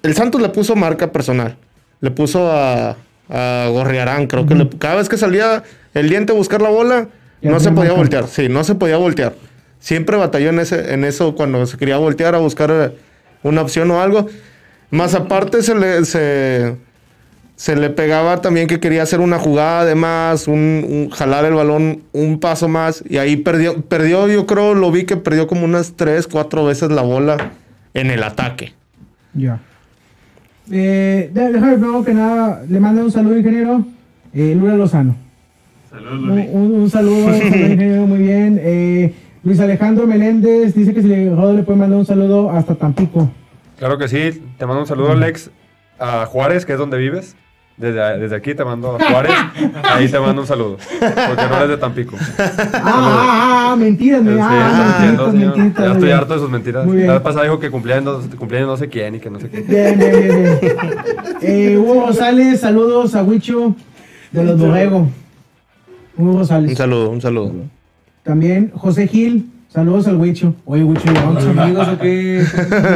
[0.02, 1.56] El Santos le puso marca personal.
[2.00, 2.96] Le puso a,
[3.28, 4.26] a Gorriarán.
[4.26, 5.62] Creo que le- cada vez que salía
[5.94, 7.08] el diente a buscar la bola,
[7.42, 8.26] Ya no se podía voltear.
[8.28, 9.34] Sí, no se podía voltear.
[9.78, 12.90] Siempre batalló en, ese, en eso cuando se quería voltear a buscar eh,
[13.42, 14.26] una opción o algo.
[14.90, 16.76] Más aparte se le, se,
[17.56, 21.54] se le pegaba también que quería hacer una jugada de más, un, un- jalar el
[21.54, 23.04] balón un paso más.
[23.08, 26.90] Y ahí perdió, perdió, yo creo, lo vi que perdió como unas tres, cuatro veces
[26.90, 27.52] la bola
[27.94, 28.74] en el ataque.
[29.34, 29.60] Ya.
[30.70, 33.84] Eh, déjame primero que nada, le mando un saludo, ingeniero.
[34.34, 35.14] Eh, Lula Lozano.
[35.90, 36.48] Saludos, Un, Luli.
[36.52, 38.60] un- un saludo, un saludo, ingeniero, muy bien.
[38.62, 42.74] Eh, Luis Alejandro Meléndez dice que si le, Rodo le puede mandar un saludo hasta
[42.74, 43.30] Tampico.
[43.78, 44.42] Claro que sí.
[44.58, 45.50] Te mando un saludo, Alex,
[45.98, 47.36] a Juárez, que es donde vives.
[47.76, 49.32] Desde, desde aquí te mando a Juárez.
[49.82, 50.78] Ahí te mando un saludo.
[50.98, 52.16] Porque no eres de Tampico.
[52.38, 52.50] Ah,
[52.82, 55.32] ah, ah, mentiras, me, Sí, ah,
[55.78, 56.86] Ya estoy harto de sus mentiras.
[56.86, 57.08] Muy bien.
[57.08, 59.28] La vez pasada dijo que cumplía en no, cumplía en no sé quién y que
[59.28, 59.60] no sé qué.
[59.60, 60.76] Bien, bien, bien, bien.
[61.42, 63.74] Eh, Hugo Rosales, saludos a Huicho
[64.32, 65.08] de los Borrego.
[66.16, 66.70] Hugo Rosales.
[66.70, 67.52] Un saludo, un saludo.
[68.22, 70.54] También José Gil, saludos al Huicho.
[70.64, 72.44] Oye, Huicho, ¿ya vamos amigos o qué?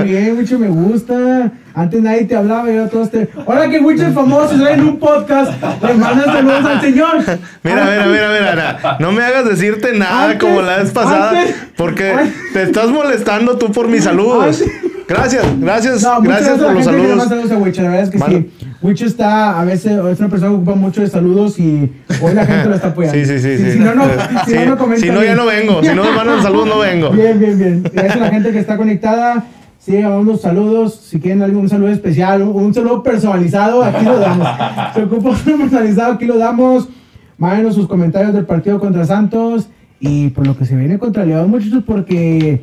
[0.00, 1.52] Muy bien, Huicho, me gusta.
[1.74, 3.28] Antes nadie te hablaba y ahora todos te.
[3.46, 5.52] Ahora que Huicho es famoso, sale en un podcast,
[5.82, 7.16] le mandan saludos al señor.
[7.62, 8.50] Mira, mira, mira, mira,
[8.82, 8.96] mira.
[8.98, 12.88] No me hagas decirte nada Antes- como la vez pasada, antes- porque antes- te estás
[12.88, 14.62] molestando tú por mis saludos.
[15.10, 17.24] Gracias, gracias, No, gracias por los saludos.
[17.28, 18.38] saludos a Huicho, la verdad es que Mano.
[18.38, 18.50] sí.
[18.80, 21.90] Huicho está, a veces, es una persona que ocupa mucho de saludos y
[22.22, 23.18] hoy la gente lo está apoyando.
[23.18, 23.72] Sí, sí, sí, Si, sí.
[23.72, 25.82] si no, no, si Sí, no, no comenta si no, ya no vengo.
[25.82, 27.10] Si no me mandan saludos, no vengo.
[27.20, 27.82] Bien, bien, bien.
[27.92, 29.46] Gracias a la gente que está conectada.
[29.80, 30.94] Sigue dando saludos.
[30.94, 34.46] Si quieren algún saludo especial, un, saludo personalizado, aquí lo damos.
[34.94, 36.88] Se ocupa un personalizado, aquí lo damos.
[37.36, 39.68] Mándenos sus comentarios del partido contra Santos
[39.98, 42.60] y por lo que se viene contra León, muchachos, porque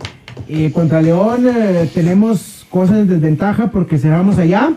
[0.47, 4.71] eh, contra León eh, tenemos cosas de desventaja porque cerramos allá.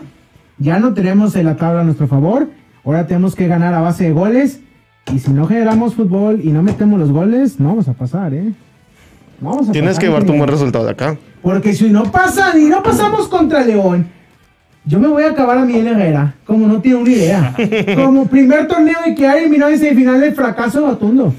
[0.57, 2.47] Ya no tenemos la tabla a nuestro favor.
[2.85, 4.59] Ahora tenemos que ganar a base de goles.
[5.13, 8.53] Y si no generamos fútbol y no metemos los goles, no vamos a pasar, ¿eh?
[9.39, 11.17] No vamos a Tienes pasar, que llevarte un buen resultado de acá.
[11.41, 14.07] Porque si no pasa y no pasamos contra León,
[14.85, 17.55] yo me voy a acabar a Miguel Herrera, como no tiene una idea.
[17.95, 21.33] Como primer torneo de que eliminado en semifinal el fracaso rotundo.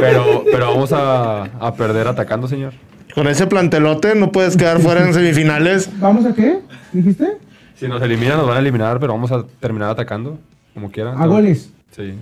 [0.00, 2.72] Pero, pero vamos a, a perder atacando, señor.
[3.14, 5.88] Con ese plantelote no puedes quedar fuera en semifinales.
[6.00, 6.58] ¿Vamos a qué?
[6.92, 7.38] ¿Dijiste?
[7.76, 10.38] Si nos eliminan, nos van a eliminar, pero vamos a terminar atacando,
[10.74, 11.20] como quieran.
[11.20, 11.72] A goles.
[11.90, 12.14] Sí.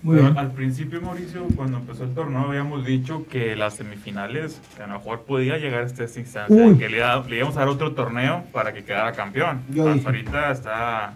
[0.00, 0.38] Muy bien.
[0.38, 4.94] al principio, Mauricio, cuando empezó el torneo, habíamos dicho que las semifinales, que a lo
[4.94, 6.78] mejor podía llegar hasta esta instancia, Uy.
[6.78, 9.62] que le, le íbamos a dar otro torneo para que quedara campeón.
[9.70, 10.06] Yo Hasta dije.
[10.06, 11.14] ahorita está,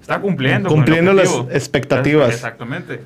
[0.00, 0.70] está cumpliendo.
[0.70, 1.54] con el Cumpliendo las objetivo.
[1.54, 2.30] expectativas.
[2.34, 3.00] Exactamente.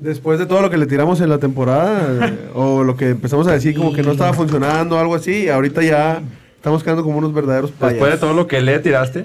[0.00, 3.52] Después de todo lo que le tiramos en la temporada, o lo que empezamos a
[3.52, 6.22] decir como que no estaba funcionando o algo así, ahorita ya
[6.56, 7.92] estamos quedando como unos verdaderos payasos.
[8.00, 9.24] Después de todo lo que le tiraste,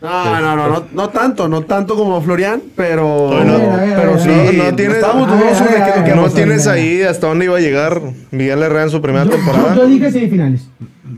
[0.00, 4.28] No, no, no, no, no tanto, no tanto como Florian, pero, ver, pero sí.
[4.56, 5.28] No, no tienes- estábamos
[6.04, 9.30] que, no tienes ahí hasta dónde iba a llegar Miguel Herrera en su primera Yo,
[9.30, 9.74] temporada.
[9.74, 10.68] yo- yo dije semifinales.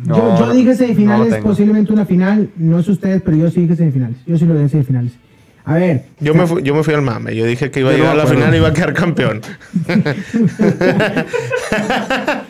[0.05, 2.49] No, yo, yo dije semifinales, posiblemente una final.
[2.57, 4.17] No sé ustedes, pero yo sí dije semifinales.
[4.27, 5.13] Yo sí lo dije en semifinales.
[5.69, 6.05] A ver.
[6.21, 7.35] Yo me, fui, yo me fui al mame.
[7.35, 9.41] Yo dije que iba a no llegar a la final y iba a quedar campeón.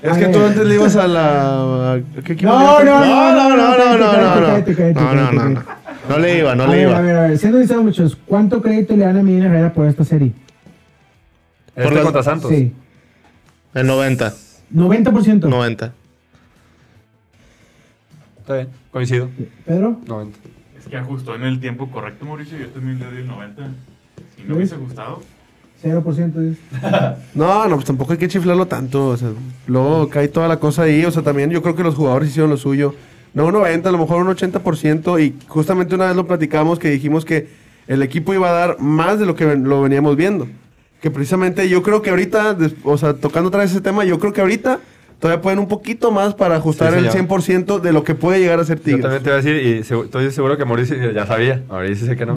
[0.02, 1.92] Es que tú antes le ibas a la...
[1.94, 5.50] ¿a ¿Qué equipo No, no, No, no, no, no, no, no, no.
[5.50, 5.64] No,
[6.08, 6.98] no, le iba, no a le ver, iba.
[6.98, 7.38] a ver, a ver.
[7.38, 10.32] Siendo sinceros, muchachos, ¿cuánto crédito le dan a Miguel Herrera por esta serie?
[11.74, 12.50] este las- contra Santos.
[12.50, 12.72] Sí.
[13.74, 14.32] El 90.
[14.74, 15.48] 90%.
[15.48, 15.92] 90.
[18.40, 19.28] Está bien, coincido.
[19.64, 19.98] Pedro.
[20.06, 20.38] 90.
[20.86, 22.56] Es que ajustó en el tiempo correcto, Mauricio.
[22.58, 23.62] Yo también le doy el 90.
[24.36, 24.56] Si no ¿Ves?
[24.56, 25.20] hubiese gustado.
[25.82, 26.32] 0%.
[26.34, 26.60] dice.
[27.34, 29.08] No, no, pues tampoco hay que chiflarlo tanto.
[29.08, 29.30] O sea,
[29.66, 31.04] luego cae toda la cosa ahí.
[31.04, 32.94] O sea, también yo creo que los jugadores hicieron lo suyo.
[33.34, 35.20] No un 90, a lo mejor un 80%.
[35.20, 37.48] Y justamente una vez lo platicamos que dijimos que
[37.88, 40.46] el equipo iba a dar más de lo que lo veníamos viendo.
[41.00, 44.32] Que precisamente yo creo que ahorita, o sea, tocando otra vez ese tema, yo creo
[44.32, 44.78] que ahorita
[45.18, 47.28] todavía pueden un poquito más para ajustar Sí, el señor.
[47.28, 49.02] 100% de lo que puede llegar a ser Yo Tigres.
[49.02, 51.62] también te iba a decir, y estoy seguro que Mauricio ya sabía.
[51.68, 52.34] Mauricio dice que no.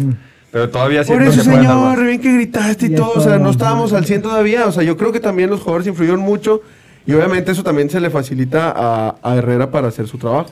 [0.52, 3.52] Pero todavía Por eso, puede señor, bien que gritaste y Ya todo, o sea, no
[3.52, 6.62] estábamos al 100 todavía, o sea, yo creo que también los jugadores influyeron mucho
[7.06, 10.50] y obviamente eso también se le facilita a, a Herrera para hacer su trabajo.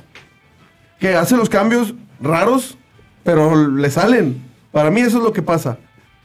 [1.00, 2.78] Que hace los cambios raros,
[3.24, 4.44] pero le salen.
[4.72, 5.78] Para mí eso es lo que pasa.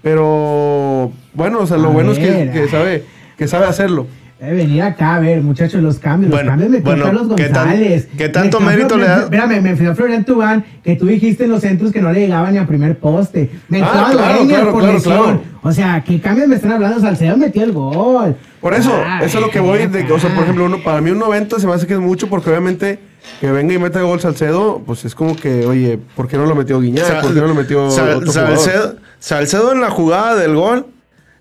[0.02, 2.52] Pero bueno, o sea, lo A bueno es que, ver.
[2.52, 3.04] que sabe
[3.38, 4.06] que sabe hacerlo.
[4.42, 6.32] Debe venir acá a ver, muchachos, los cambios.
[6.32, 8.08] Bueno, los cambios me bueno, Carlos ¿qué tan- González.
[8.18, 9.20] qué tanto Me mérito le da?
[9.22, 12.52] Espérame, me a Florian Tubán, que tú dijiste en los centros que no le llegaban
[12.52, 13.50] ni a primer poste.
[13.68, 15.42] Me Ah, estaba claro, claro, por claro, claro.
[15.62, 16.98] O sea, ¿qué cambios me están hablando?
[16.98, 18.34] Salcedo metió el gol.
[18.60, 21.00] Por eso, Ah, eso es lo que voy de, o sea, por ejemplo, uno, para
[21.00, 22.98] mí un 90 se me hace que es mucho porque obviamente
[23.40, 26.56] que venga y meta gol Salcedo, pues es como que, oye, ¿por qué no lo
[26.56, 27.20] metió Guiñac?
[27.22, 28.32] ¿Por qué no lo metió Sal- otro?
[28.32, 30.86] Salcedo, Salcedo en la jugada del gol,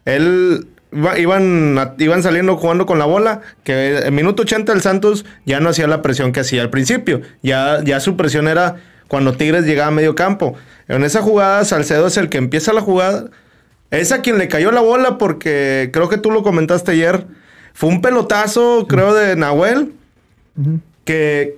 [0.05, 5.25] él iba- iban, iban saliendo jugando con la bola, que en minuto 80 el Santos
[5.45, 8.75] ya no hacía la presión que hacía al principio, ya, ya su presión era
[9.07, 10.55] cuando Tigres llegaba a medio campo.
[10.87, 13.25] En esa jugada Salcedo es el que empieza la jugada,
[13.91, 17.25] es a quien le cayó la bola porque creo que tú lo comentaste ayer,
[17.73, 19.93] fue un pelotazo creo de Nahuel
[21.05, 21.55] que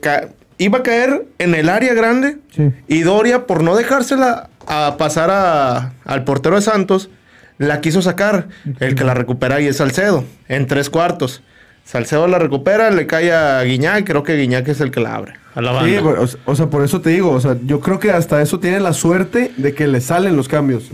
[0.57, 2.71] iba a caer en el área grande Sí.
[2.87, 7.09] y Doria, por no dejársela a pasar a- al portero de Santos,
[7.57, 8.47] la quiso sacar.
[8.79, 11.41] El que la recupera ahí es Salcedo, en tres cuartos.
[11.85, 15.33] Salcedo la recupera, le cae a Guiñac, creo que Guiñac es el que la abre.
[15.53, 15.89] A la banda.
[15.89, 18.59] Sí, bueno, o sea- por eso te digo, o sea, yo creo que hasta eso
[18.59, 20.89] tiene la suerte de que le salen los cambios.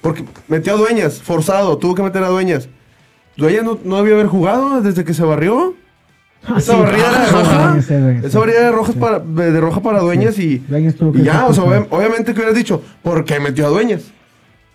[0.00, 2.68] Porque metió a Dueñas, forzado, tuvo que meter a Dueñas.
[3.36, 5.74] Dueñas no, no debió haber jugado desde que se barrió.
[6.56, 6.78] Esa sí.
[6.80, 7.82] barrida era Ah, roja.
[7.82, 7.94] Sí,
[8.26, 11.22] Esa barrida de, rojas para, de, de roja para Dueñas y, Dueñas tuvo que y
[11.22, 14.02] ya, o sea, obviamente que hubieras dicho, ¿por qué metió a Dueñas?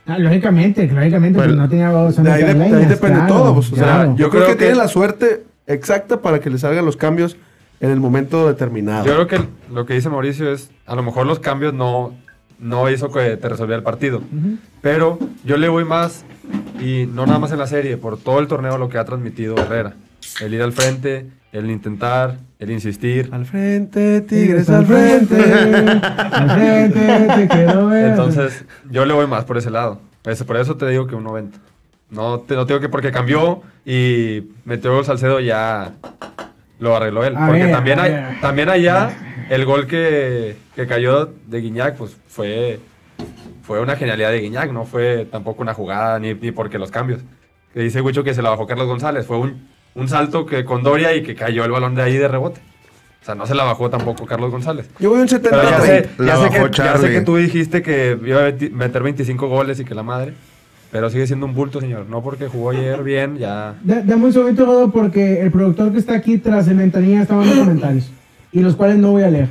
[0.05, 3.53] Ah, lógicamente, lógicamente, pues no tenía De ahí, de- de ahí depende claro, todo.
[3.55, 4.09] pues, o sea, claro.
[4.11, 6.97] yo, Yo creo, que, creo que- tiene la suerte exacta para que le salgan los
[6.97, 7.37] cambios
[7.79, 9.05] en el momento determinado.
[9.05, 12.13] Yo creo que lo que dice Mauricio es, a lo mejor los cambios no,
[12.59, 14.21] no hizo que te resolviera el partido.
[14.81, 16.25] Pero yo le voy más,
[16.81, 19.55] y no nada más en la serie, por todo el torneo lo que ha transmitido
[19.57, 19.93] Herrera.
[20.41, 23.29] El ir al frente, el intentar, el insistir.
[23.31, 25.35] Al frente, Tigres al frente.
[25.37, 28.07] al frente, te quiero ver.
[28.07, 30.01] Entonces, yo le voy más por ese lado.
[30.25, 31.57] Eso- por eso te digo que un 90.
[32.09, 35.93] No te, no digo que porque cambió y metió el Salcedo ya
[36.79, 37.35] lo arregló él.
[37.35, 38.41] A porque ver, también, hay, ver.
[38.41, 39.11] también allá
[39.49, 42.79] el gol que, que cayó de Guiñac, pues fue,
[43.63, 47.21] fue una genialidad de Guiñac, no fue tampoco una jugada ni, ni porque los cambios.
[47.73, 49.25] Que dice Huicho que se la bajó Carlos González.
[49.25, 52.27] Fue un, un salto que con Doria y que cayó el balón de ahí de
[52.27, 52.61] rebote.
[53.21, 54.89] O sea, no se la bajó tampoco Carlos González.
[54.99, 57.81] Yo voy un 70 Pero ya sé, ya sé que, ya sé que tú dijiste
[57.81, 60.33] que iba a meter 25 goles y que la madre.
[60.91, 62.05] Pero sigue siendo un bulto, señor.
[62.09, 63.75] No porque jugó ayer bien, ya.
[63.81, 67.35] Da- Dame un segundito, Rodo, porque el productor que está aquí tras el ventanilla está
[67.35, 68.11] dando comentarios.
[68.51, 69.47] Y los cuales no voy a leer.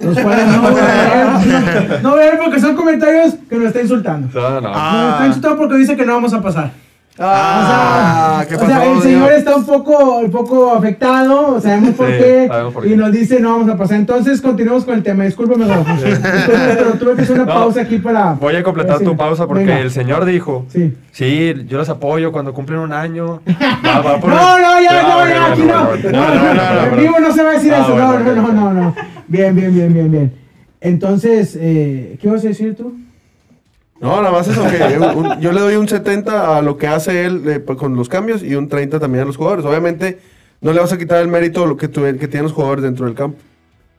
[0.00, 1.88] Los cuales no voy a leer.
[1.88, 4.28] No, no voy a leer porque son comentarios que nos está insultando.
[4.34, 4.68] No, no.
[4.72, 6.72] Nos está insultando porque dice que no vamos a pasar.
[7.16, 12.08] Ah, o ¿qué sea, pasó, el señor está un poco, un poco afectado, sabemos por
[12.08, 12.96] Sí, qué, sabemos por y qué.
[12.96, 13.98] nos dice no vamos a pasar.
[13.98, 15.22] Entonces continuamos con el tema.
[15.24, 15.84] Discúlpame, Gabo.
[15.94, 18.32] Discúlpame, pero tuve que hacer una No, pausa aquí para.
[18.32, 19.78] Voy a completar Sí, tu pausa porque venga.
[19.78, 20.92] el señor dijo, Sí.
[21.12, 23.40] sí, yo los apoyo cuando cumplen un año.
[23.86, 26.10] Va- va por- No, no, ya, Ah, no, ok, ya, aquí no.
[26.10, 27.92] No, no, no, en vivo no se va a decir Ah, eso.
[27.92, 28.94] bueno, No, no, no, no, no.
[29.28, 30.34] Bien, bien, bien, bien, bien.
[30.80, 32.92] Entonces, eh, ¿qué vas a decir tú?
[34.00, 36.86] No, nada más eso que un- un- yo le doy un 70 a lo que
[36.88, 39.64] hace él eh, pues, con los cambios y un 30 también a los jugadores.
[39.64, 40.18] Obviamente
[40.60, 42.82] no le vas a quitar el mérito a lo que, tuve- que tienen los jugadores
[42.82, 43.38] dentro del campo.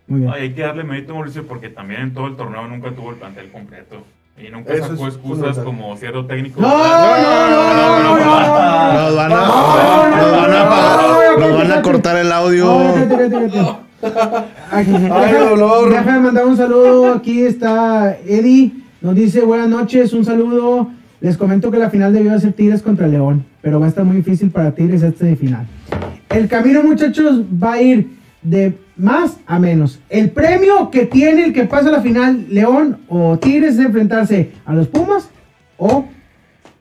[0.07, 0.31] Muy bien.
[0.33, 3.09] Ay, hay que darle mérito a Mauricio porque también en todo el torneo nunca tuvo
[3.11, 4.03] el plantel completo.
[4.37, 6.59] Y nunca Eso sacó excusas como cierto técnico.
[6.59, 8.93] No, no, no, no, no, no, no.
[8.93, 11.81] Nos van a, No, no, nos van a, no, no, nos no, van a no,
[11.81, 12.77] cortar el No, audio.
[15.89, 17.13] Déjame mandar un saludo.
[17.13, 18.71] Aquí está Eddie.
[19.05, 20.89] Nos dice buenas noches, un saludo.
[21.21, 24.17] Les comento que la final debió ser Tigres contra León, pero va a estar muy
[24.17, 25.67] difícil para Tigres este de final.
[26.27, 29.99] El camino, muchachos, va a ir de más a menos.
[30.09, 34.53] El premio que tiene el que pasa a la final, León o Tigres, es enfrentarse
[34.65, 35.29] a los Pumas
[35.77, 36.07] o.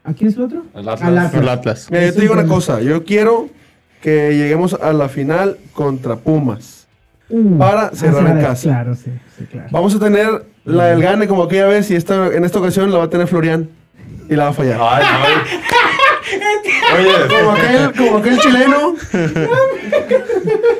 [0.02, 0.64] ¿A quién es el otro?
[0.72, 1.02] Al Atlas.
[1.02, 1.42] Al Atlas.
[1.42, 1.88] El Atlas.
[1.90, 3.50] Mira, yo te digo un una cosa, yo quiero
[4.00, 6.83] que lleguemos a la final contra Pumas.
[7.30, 8.68] Uh, Para cerrar en casa.
[8.68, 9.68] Claro, sí, sí, claro.
[9.70, 12.98] Vamos a tener la del gane como aquella vez y esta, en esta ocasión la
[12.98, 13.68] va a tener Florian
[14.28, 14.78] y la va a fallar.
[14.80, 15.64] Ay, no.
[16.96, 18.94] Oye, Como aquel, como aquel chileno.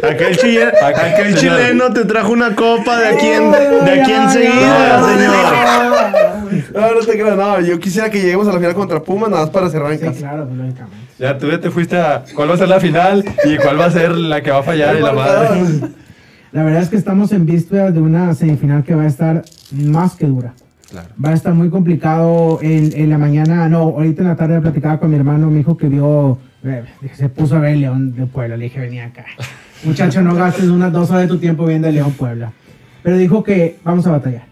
[0.02, 1.58] Aquel, chile- aquel señor.
[1.58, 6.72] chileno te trajo una copa de aquí en, de aquí enseguida, señor.
[6.74, 7.60] No, no te creas, no.
[7.60, 10.04] Yo quisiera que lleguemos a la final contra Pumas nada más para cerrar en Sí,
[10.04, 10.18] casa.
[10.18, 10.96] claro, pues, lógicamente.
[11.18, 13.86] ya tú ya te fuiste a cuál va a ser la final y cuál va
[13.86, 15.60] a ser la que va a fallar y la madre.
[16.54, 20.14] La verdad es que estamos en vísperas de una semifinal que va a estar más
[20.14, 20.54] que dura.
[20.88, 21.08] Claro.
[21.22, 23.68] Va a estar muy complicado en, en la mañana.
[23.68, 27.28] No, ahorita en la tarde platicaba con mi hermano, mi hijo que vio, eh, se
[27.28, 28.56] puso a ver el León de Puebla.
[28.56, 29.24] Le dije, venía acá.
[29.82, 32.52] Muchacho, no gastes unas dos horas de tu tiempo viendo el León Puebla.
[33.02, 34.44] Pero dijo que vamos a batallar.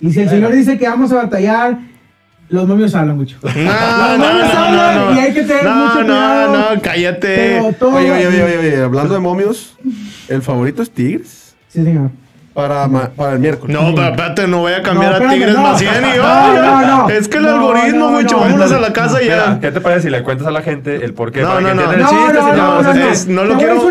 [0.00, 1.78] Y si el señor dice que vamos a batallar,
[2.50, 3.36] los momios hablan mucho.
[3.42, 5.16] No, Los no, momios no, hablan no, no.
[5.16, 6.74] y hay que tener No, mucho no, cuidado.
[6.76, 7.36] no, cállate.
[7.60, 9.76] Pero todo- Oye, oye, oye, oye, oye, hablando de momios,
[10.28, 12.10] el favorito es Tigres Sí, señor.
[12.52, 13.74] para, ma- para el miércoles.
[13.76, 15.62] No, pero espérate, no voy a cambiar No, a Tigres no.
[15.62, 17.08] Maciel y No, no, no.
[17.10, 18.42] Es que el No, algoritmo, no, mucho, no.
[18.42, 19.58] vámonos a la casa y ya.
[19.60, 21.40] ¿qué te parece si le cuentas a la gente el por qué?
[21.42, 21.82] No, Para no, que no.
[21.82, 22.82] No, no, no, no, no.
[23.28, 23.84] no lo Te quiero- más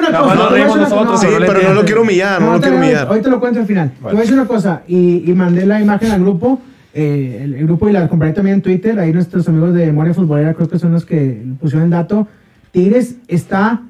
[1.21, 3.07] te Sí, no pero no lo quiero humillar, no lo te quiero humillar.
[3.07, 3.91] Ahorita lo cuento al final.
[3.91, 4.81] Te voy a decir una cosa.
[4.87, 6.61] Y mandé la imagen al grupo.
[6.93, 8.99] Eh, el, el grupo y la compartí también en Twitter.
[8.99, 12.27] Ahí nuestros amigos de Memoria Futbolera creo que son los que pusieron el dato.
[12.71, 13.81] Tigres está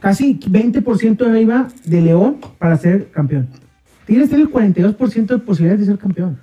[0.00, 3.48] casi 20% arriba de León para ser campeón.
[4.06, 6.38] Tigres tiene el 42% de posibilidades de ser campeón.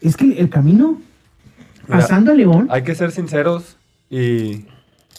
[0.00, 1.00] Es que el camino
[1.86, 2.68] Mira, pasando a León.
[2.70, 3.76] Hay que ser sinceros
[4.10, 4.64] y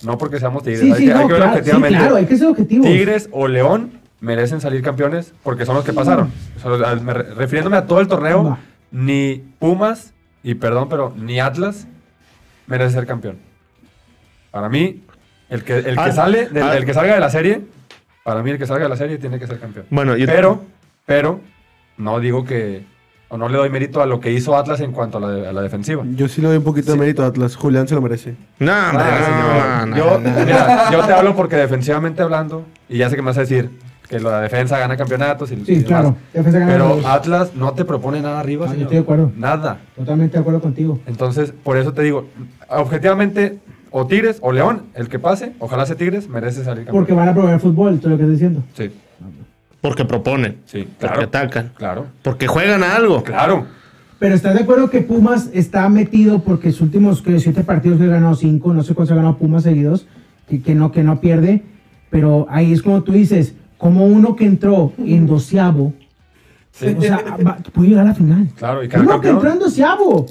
[0.04, 0.82] no porque seamos Tigres.
[0.82, 1.98] Sí, hay, sí, que, hay no, que ver claro, sí, objetivamente.
[1.98, 2.88] claro, hay que ser objetivos.
[2.88, 6.32] Tigres o León merecen salir campeones porque son los que pasaron.
[6.64, 8.60] O sea, refiriéndome a todo el torneo, Va.
[8.92, 10.14] ni Pumas,
[10.50, 11.88] y perdón, pero ni Atlas
[12.68, 13.38] merece ser campeón.
[14.52, 15.04] Para mí,
[15.50, 16.78] el que, el que Ah, sale, del- ah.
[16.78, 17.62] el que salga de la serie,
[18.24, 19.86] para mí el que salga de la serie tiene que ser campeón.
[19.90, 20.64] Bueno, yo- Pero,
[21.06, 21.42] pero,
[21.98, 22.86] no digo que,
[23.30, 25.48] o no le doy mérito a lo que hizo Atlas en cuanto a la, de-
[25.50, 26.04] a la defensiva.
[26.16, 27.56] Yo sí le doy un poquito de mérito a Atlas.
[27.58, 28.36] Julián se lo merece.
[28.60, 29.88] No, hombre, no, señor.
[29.90, 30.46] no, yo, no, no.
[30.46, 33.70] mira, yo te hablo porque defensivamente hablando, y ya sé que me vas a decir
[34.10, 35.86] que la defensa gana campeonatos y, y Sí, demás.
[35.88, 36.16] claro.
[36.34, 38.84] defensa gana Pero los- Atlas no te propone nada arriba, Ah, yo señor.
[38.86, 39.32] estoy de acuerdo.
[39.38, 39.80] Nada.
[39.96, 41.00] Totalmente de acuerdo contigo.
[41.06, 42.26] Entonces, por eso te digo,
[42.70, 43.60] objetivamente,
[43.92, 46.96] o Tigres o León, el que pase, ojalá sea Tigres, merece salir campeón.
[47.04, 48.64] Porque van a probar fútbol, todo lo que estoy diciendo.
[48.76, 48.92] Sí,
[49.82, 50.58] Porque proponen.
[50.66, 51.22] sí, Porque claro.
[51.28, 51.72] atacan.
[51.76, 53.24] Claro, Porque juegan a algo.
[53.24, 53.66] claro.
[54.20, 58.06] Pero ¿estás de acuerdo que Pumas está metido porque sus últimos creo, siete partidos que
[58.06, 60.08] ha ganado cinco, no sé cuántos ha ganado Pumas seguidos,
[60.50, 61.62] que, que no, que no pierde,
[62.10, 65.94] pero ahí es como tú dices, como uno que entró en doceavo,
[66.72, 66.96] Sí.
[66.98, 68.48] o sea, va- puede llegar a la final.
[68.56, 70.26] Claro, y quedar Uno que entró en doceavo.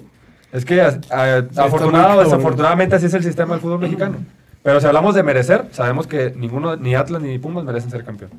[0.53, 4.17] Es que a- a- afortunado o desafortunadamente así es el sistema del fútbol mexicano.
[4.63, 8.31] Pero si hablamos de merecer, sabemos que ninguno, ni Atlas ni Pumas merecen ser campeón.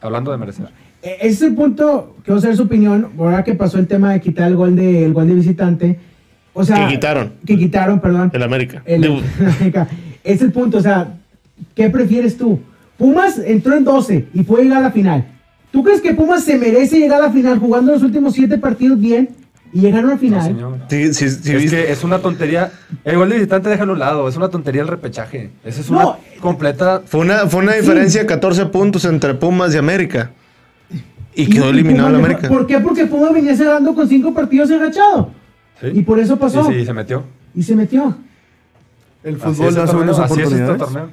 [0.00, 0.66] Hablando de merecer.
[1.02, 4.20] E- Ese es el punto, quiero saber su opinión, ahora que pasó el tema de
[4.20, 5.98] quitar el gol de, el gol de visitante.
[6.52, 7.32] O sea, Que quitaron.
[7.46, 8.30] Que quitaron, perdón.
[8.32, 8.82] El América.
[8.84, 9.20] El- Digo,
[10.24, 11.14] es el punto, o sea,
[11.74, 12.60] ¿qué prefieres tú?
[12.98, 15.26] Pumas entró en 12 y puede llegar a la final.
[15.72, 18.98] ¿Tú crees que Pumas se merece llegar a la final jugando los últimos 7 partidos
[19.00, 19.30] bien
[19.72, 20.42] y llegaron a la No, final?
[20.42, 20.78] señor.
[20.88, 22.70] sí, sí, sí, es que es una tontería.
[23.04, 24.28] El gol de visitante déjalo a un lado.
[24.28, 25.50] Es una tontería el repechaje.
[25.64, 26.16] Esa es una No.
[26.40, 27.02] completa.
[27.04, 30.30] Fue una, fue una diferencia de 14 puntos entre Pumas y América.
[31.34, 32.42] Y quedó y eliminado el Pumas América.
[32.48, 32.78] dejó- ¿Por qué?
[32.78, 35.30] Porque Pumas venía cerrando con 5 partidos enrachado.
[35.80, 35.88] Sí.
[35.92, 36.64] Y por eso pasó.
[36.66, 37.24] Sí, sí, se metió.
[37.56, 38.16] Y se metió.
[39.24, 41.08] El Así fútbol es da este torneo, así es este torneo.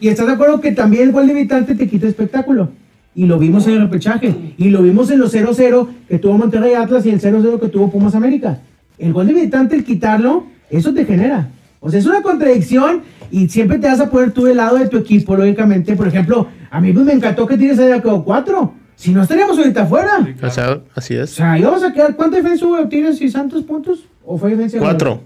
[0.00, 2.70] Y estás de acuerdo que también el gol de visitante te quita espectáculo.
[3.14, 4.34] Y lo vimos en el repechaje.
[4.58, 7.90] Y lo vimos en los 0-0 que tuvo Monterrey Atlas y el 0-0 que tuvo
[7.90, 8.58] Pumas América.
[8.98, 11.48] El gol de visitante, el quitarlo, eso te genera.
[11.80, 14.88] O sea, es una contradicción y siempre te vas a poner tú del lado de
[14.88, 15.96] tu equipo, lógicamente.
[15.96, 18.72] Por ejemplo, a mí pues, me encantó que haya quedado cuatro.
[18.96, 20.26] Si no estaríamos ahorita afuera.
[20.42, 21.30] O sea, así O es.
[21.30, 22.16] sea, íbamos a quedar.
[22.16, 24.06] ¿Cuánta diferencia hubo de Tigres y Santos puntos?
[24.24, 24.80] ¿O fue diferencia?
[24.80, 25.22] Cuatro.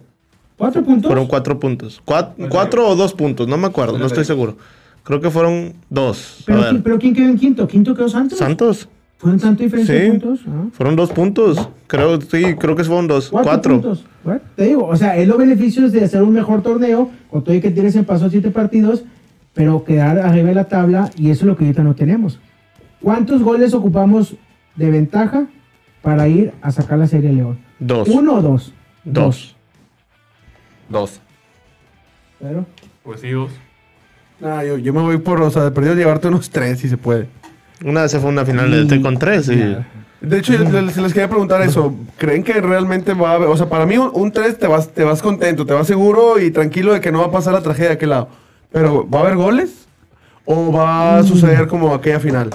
[0.60, 1.08] ¿Cuatro puntos?
[1.08, 2.02] Fueron cuatro puntos.
[2.04, 4.56] Cuat- cuatro o dos puntos, no me acuerdo, no estoy seguro.
[5.02, 6.42] Creo que fueron dos.
[6.44, 6.74] ¿Pero, ver.
[6.74, 7.66] qui- pero ¿quién quedó en quinto?
[7.66, 8.38] ¿Quinto quedó Santos?
[8.38, 8.86] ¿Santos?
[9.16, 10.40] ¿Fueron tanta diferencia de puntos?
[10.46, 10.64] Ah.
[10.72, 11.68] Fueron dos puntos.
[11.86, 13.30] Creo, sí, creo que fueron dos.
[13.30, 13.72] Cuatro, Cuatro.
[13.80, 14.04] puntos.
[14.22, 17.54] Bueno, te digo, o sea, es los beneficios de hacer un mejor torneo, con todo
[17.54, 19.02] y que tienes en paso siete partidos,
[19.54, 22.38] pero quedar arriba de la tabla, y eso es lo que ahorita no tenemos.
[23.02, 24.34] ¿Cuántos goles ocupamos
[24.76, 25.46] de ventaja
[26.02, 27.58] para ir a sacar la serie León?
[27.78, 28.08] Dos.
[28.08, 28.74] ¿Uno o dos?
[29.04, 29.24] Dos.
[29.24, 29.56] Dos.
[32.40, 32.66] Pero,
[33.02, 33.50] Pues sí, dos.
[34.40, 36.96] Nah, yo, yo me voy por, o sea, de perdido llevarte unos tres si se
[36.96, 37.28] puede.
[37.84, 39.76] Una vez se fue una final de T con tres y
[40.20, 41.94] De hecho, yo les, les quería preguntar eso.
[42.18, 44.88] ¿Creen que realmente va a haber, o sea, para mí un, un 3 te vas,
[44.88, 47.62] te vas contento, te vas seguro y tranquilo de que no va a pasar la
[47.62, 48.28] tragedia de aquel lado?
[48.70, 49.86] Pero, ¿va a haber goles?
[50.44, 52.50] ¿O va a suceder como aquella final?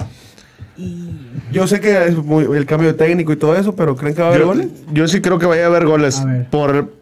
[1.52, 4.20] Yo sé que es muy- el cambio de técnico y todo eso, pero ¿creen que
[4.22, 4.68] va a haber yo, goles?
[4.92, 6.20] yo sí creo que vaya a haber goles.
[6.20, 6.46] A.
[6.50, 6.92] Por,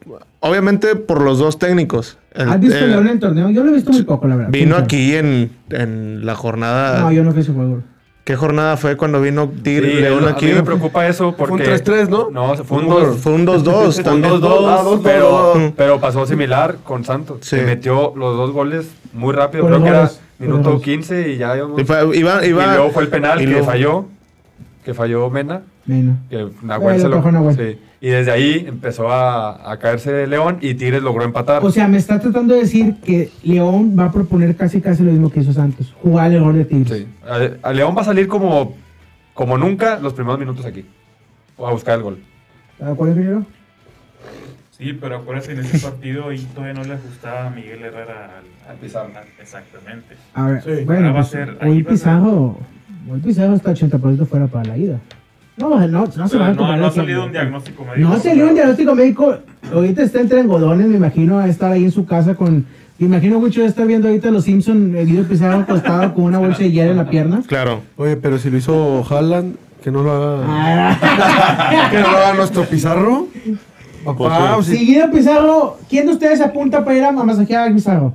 [0.41, 2.19] obviamente por los dos técnicos.
[2.35, 3.51] El- ¿has visto eh, León en el torneo?
[3.51, 4.53] Yo lo he visto muy poco, la verdad.
[4.53, 7.01] Vino aquí en, en la jornada.
[7.01, 7.83] No, yo no fui a su juego.
[8.25, 10.47] ¿Qué jornada fue cuando vino Tigre Sí, León a aquí?
[10.47, 11.53] mí me preocupa eso porque...
[11.53, 12.31] un 3-3, ¿no?
[12.31, 14.33] No, fue un Fue un 2 Fue un 2-2 Fue un también.
[14.41, 17.39] 2-2, Ah, dos, pero, pero pasó similar con Santos.
[17.43, 17.57] Sí.
[17.57, 19.67] Se metió los dos goles muy rápido.
[19.67, 20.83] Creo que era minuto goles.
[20.85, 23.67] 15 y ya íbamos- Y, fue- iba- Y luego fue el penal y que luego-
[23.67, 24.07] falló.
[24.85, 25.63] Que falló Mena.
[25.87, 26.19] Bueno.
[26.29, 27.57] Que Nahuel Eh, se lo Nahuel.
[27.57, 27.79] sí.
[28.01, 31.65] Y desde ahí empezó a, a caerse León y Tigres logró empatar.
[31.65, 35.11] O sea, me está tratando de decir que León va a proponer casi casi lo
[35.11, 35.95] mismo que hizo Santos.
[36.03, 36.99] Jugar el error de Tigres.
[36.99, 37.07] Sí.
[37.63, 38.77] A, a León va a salir como,
[39.33, 40.85] como nunca los primeros minutos aquí.
[41.59, 42.19] A buscar el gol.
[42.73, 43.47] ¿Está de acuerdo, ingeniero?
[44.77, 48.71] Sí, pero acuérdate, en ese partido ahí todavía no le ajustaba a Miguel Herrera al,
[48.73, 49.11] Al Pizarro.
[49.41, 50.17] Exactamente.
[50.35, 50.85] A ver, Sí.
[50.85, 52.59] bueno, Ahora va a pues, ser- hoy va a Pizarro,
[53.11, 54.99] hoy Pizarro está 80% fuera para la ida.
[55.57, 58.09] No, no, no, se va a no, no ha salido un diagnóstico médico.
[58.09, 59.39] No salió un diagnóstico médico.
[59.73, 62.67] Ahorita está entre engodones, me imagino, a estar ahí en su casa con...
[62.99, 66.39] Me imagino mucho de estar viendo ahorita los Simpsons, el Guido Pizarro acostado con una
[66.39, 67.43] bolsa de hielo en la pierna.
[67.47, 67.83] Claro.
[67.97, 70.45] Oye, pero si lo hizo Haaland, que no lo haga...
[70.49, 71.89] Ah.
[71.93, 73.29] que no lo haga nuestro Pizarro.
[74.05, 74.77] Papá, Pues sí.
[74.77, 78.13] Si Guido Pizarro, ¿quién de ustedes se apunta para ir a masajear a Pizarro?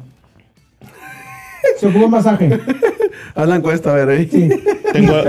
[1.80, 2.60] Se ocupa un masaje.
[3.36, 4.28] Haz cuesta, a ver ahí.
[4.32, 4.49] Sí.
[4.93, 5.23] Tengo-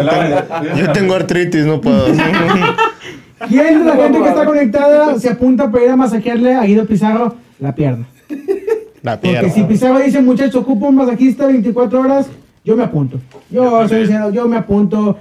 [0.76, 2.06] yo tengo artritis, no puedo.
[3.48, 6.84] ¿Quién de la gente que está conectada se apunta para ir a masajearle a Guido
[6.86, 8.06] Pizarro la pierna?
[9.02, 9.50] La Porque pierna.
[9.50, 12.26] si Pizarro dice, muchachos, ocupo un masajista 24 horas,
[12.64, 13.18] yo me apunto.
[13.50, 15.16] Yo soy sincero, yo me apunto.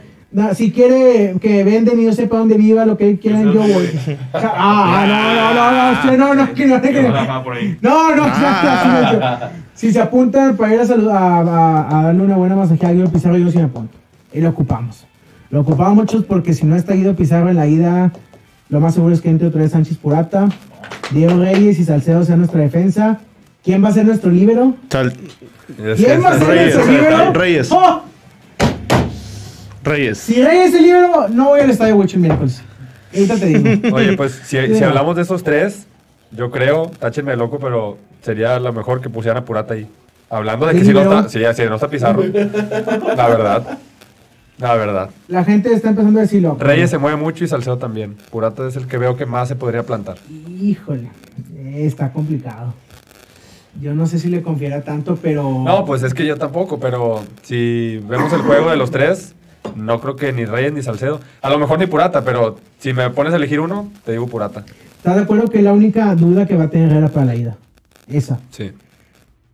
[0.55, 3.89] Si quiere que venden y yo sepa dónde viva, lo que quieran, yo voy.
[4.33, 6.65] Ah, no, no, no, no, no, no, que
[7.81, 8.25] no, no.
[8.25, 9.17] sí,
[9.73, 12.93] Si se apuntan para ir a, salud- a, a- a darle una buena masajeada a
[12.93, 13.97] Guido Pizarro, yo sí me apunto.
[14.33, 15.05] Y lo ocupamos.
[15.49, 18.11] Lo ocupamos muchos porque si no está Guido Pizarro en la ida,
[18.69, 20.47] lo más seguro es que entre otra vez Sánchez Purata,
[21.11, 23.17] Diego Reyes y Salcedo sea nuestra defensa.
[23.63, 24.75] ¿Quién va a ser nuestro líbero?
[25.97, 27.33] ¿Quién va a ser Reyes, nuestro líbero?
[27.33, 27.69] Reyes.
[29.83, 30.17] Reyes.
[30.17, 32.61] Si Reyes es el líbero, no voy al estadio Huicho el miércoles.
[33.13, 33.87] Ahorita te digo.
[33.95, 35.87] Oye, pues si, si hablamos de esos tres,
[36.31, 39.87] yo creo, táchenme de loco, pero sería lo mejor que pusieran a Purata ahí.
[40.29, 42.23] Hablando de que si no está, sí, no está Pizarro.
[42.23, 43.79] La verdad.
[44.59, 45.09] La verdad.
[45.27, 46.57] La gente está empezando a decirlo.
[46.59, 48.15] Reyes se mueve mucho y Salcedo también.
[48.29, 50.17] Purata es el que veo que más se podría plantar.
[50.61, 51.09] Híjole,
[51.55, 52.73] eh, está complicado.
[53.81, 55.63] Yo no sé si le confiera tanto, pero.
[55.65, 59.33] No, pues es que yo tampoco, pero si vemos el juego de los tres,
[59.75, 61.19] no creo que ni Reyes ni Salcedo.
[61.41, 64.63] A lo mejor ni Purata, pero si me pones a elegir uno, te digo Purata.
[64.97, 67.35] ¿Estás de acuerdo que es la única duda que va a tener Herrera para la
[67.35, 67.57] ida?
[68.07, 68.39] Esa.
[68.49, 68.71] Sí.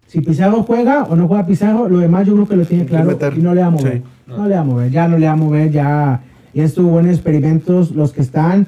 [0.08, 3.17] Si Pizarro juega o no juega Pizarro, lo demás yo creo que lo tiene claro
[3.36, 3.97] y no le va a mover.
[3.97, 4.04] Sí.
[4.28, 6.21] No le va a mover, ya no le va a mover, ya,
[6.54, 7.91] ya estuvo buenos experimentos.
[7.91, 8.65] Los que están,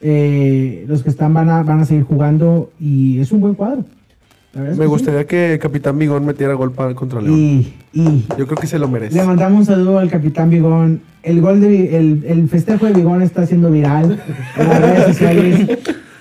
[0.00, 3.84] eh, los que están van a, van a seguir jugando y es un buen cuadro.
[4.52, 4.84] Me que sí.
[4.84, 7.36] gustaría que Capitán Bigón metiera gol para, contra León.
[7.38, 9.16] Y, y Yo creo que se lo merece.
[9.16, 11.02] le mandamos un saludo al capitán Bigón.
[11.22, 14.20] El gol de el, el festejo de Bigón está siendo viral
[14.56, 15.78] en las redes sociales.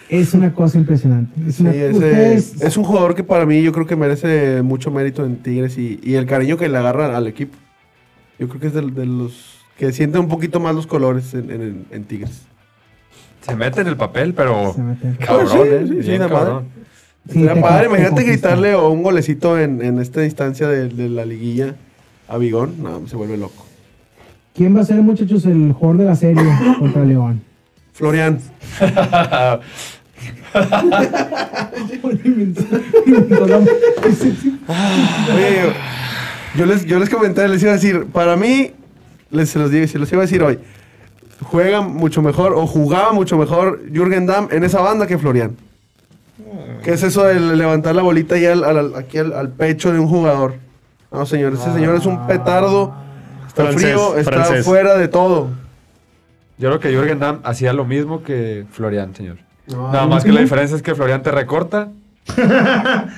[0.09, 1.31] Es una cosa impresionante.
[1.47, 5.25] Es, Sí, ustedes- es un jugador que para mí yo creo que merece mucho mérito
[5.25, 7.55] en Tigres y, y el cariño que le agarra al equipo.
[8.37, 11.49] Yo creo que es de, de los que sienten un poquito más los colores en,
[11.51, 12.41] en- en Tigres.
[13.41, 15.15] Se mete en el papel, pero Se mete.
[15.25, 15.85] cabrón, Pues sí, ¿eh?
[16.03, 16.65] sí, sí, cabrón.
[17.27, 21.75] Padre, te imagínate gritarle o un golecito en, en esta instancia de, de la liguilla
[22.27, 22.81] a Bigón.
[22.81, 23.65] No, se vuelve loco.
[24.55, 26.43] ¿Quién va a ser, muchachos, el jugador de la serie
[26.79, 27.41] contra León?
[27.93, 28.39] Florian.
[35.33, 35.73] Oye,
[36.55, 38.71] yo les, yo les comenté, les iba a decir, para mí,
[39.31, 40.59] les se los digo, se los iba a decir hoy,
[41.41, 45.55] juega mucho mejor o jugaba mucho mejor Jürgen Damm en esa banda que Florian.
[46.83, 49.99] ¿Qué es eso de levantar la bolita y al, al- aquí al, al pecho de
[49.99, 50.55] un jugador?
[51.11, 52.93] No, señor, ese señor es un petardo,
[53.47, 54.65] está Francés, frío, está francés.
[54.65, 55.49] fuera de todo.
[56.57, 59.37] Yo creo que Jürgen Damm hacía lo mismo que Florian, señor.
[59.67, 61.89] No, Nada más que la diferencia es que Florian te recorta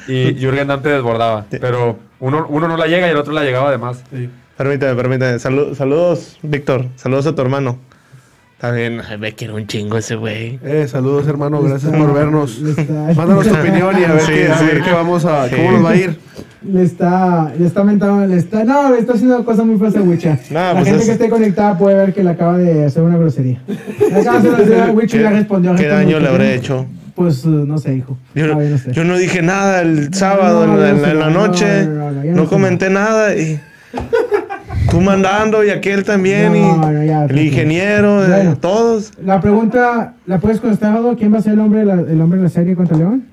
[0.07, 1.45] y Jürgen Damm te desbordaba.
[1.49, 4.03] Pero uno, uno no la llega y el otro la llegaba además.
[4.11, 4.29] Sí.
[4.57, 5.37] Permíteme, permíteme.
[5.39, 6.85] Salu- saludos, Víctor.
[6.95, 7.77] Saludos a tu hermano.
[8.61, 9.01] Está bien.
[9.09, 10.59] Ay, me quiero un chingo ese güey.
[10.63, 12.59] Eh, saludos hermano, gracias por vernos.
[12.59, 14.65] Le está, Mándanos tu opinión y a ver, Sí, qué, a sí.
[14.65, 15.55] ver qué vamos a, Sí.
[15.55, 16.15] cómo nos va a ir.
[16.63, 20.01] le está, le está mentando, le está, no, le está haciendo cosas muy feas a
[20.01, 20.37] Wicha.
[20.51, 23.01] No, la pues gente es- que esté conectada puede ver que le acaba de hacer
[23.01, 23.59] una grosería.
[23.67, 25.75] Le acaba de hacer una grosería a Wicha y ¿Qué, ya respondió.
[25.75, 26.85] qué daño le habré hecho?
[27.15, 28.15] Pues, eh, no sé, hijo.
[28.35, 28.91] Yo, no sé.
[28.91, 31.85] yo no dije nada el sábado No, en, la, en la- noche.
[31.87, 33.59] No, no, no, yo No, no sé comenté nada y
[34.91, 37.41] tú mandando y aquel también No, y no, ya, el tranquilo.
[37.41, 38.57] ingeniero, eh, Bueno.
[38.57, 39.11] todos.
[39.23, 41.15] La pregunta, ¿la puedes contestar, Rodo?
[41.15, 43.23] ¿Quién va a ser el hombre de la, el hombre de la serie contra León?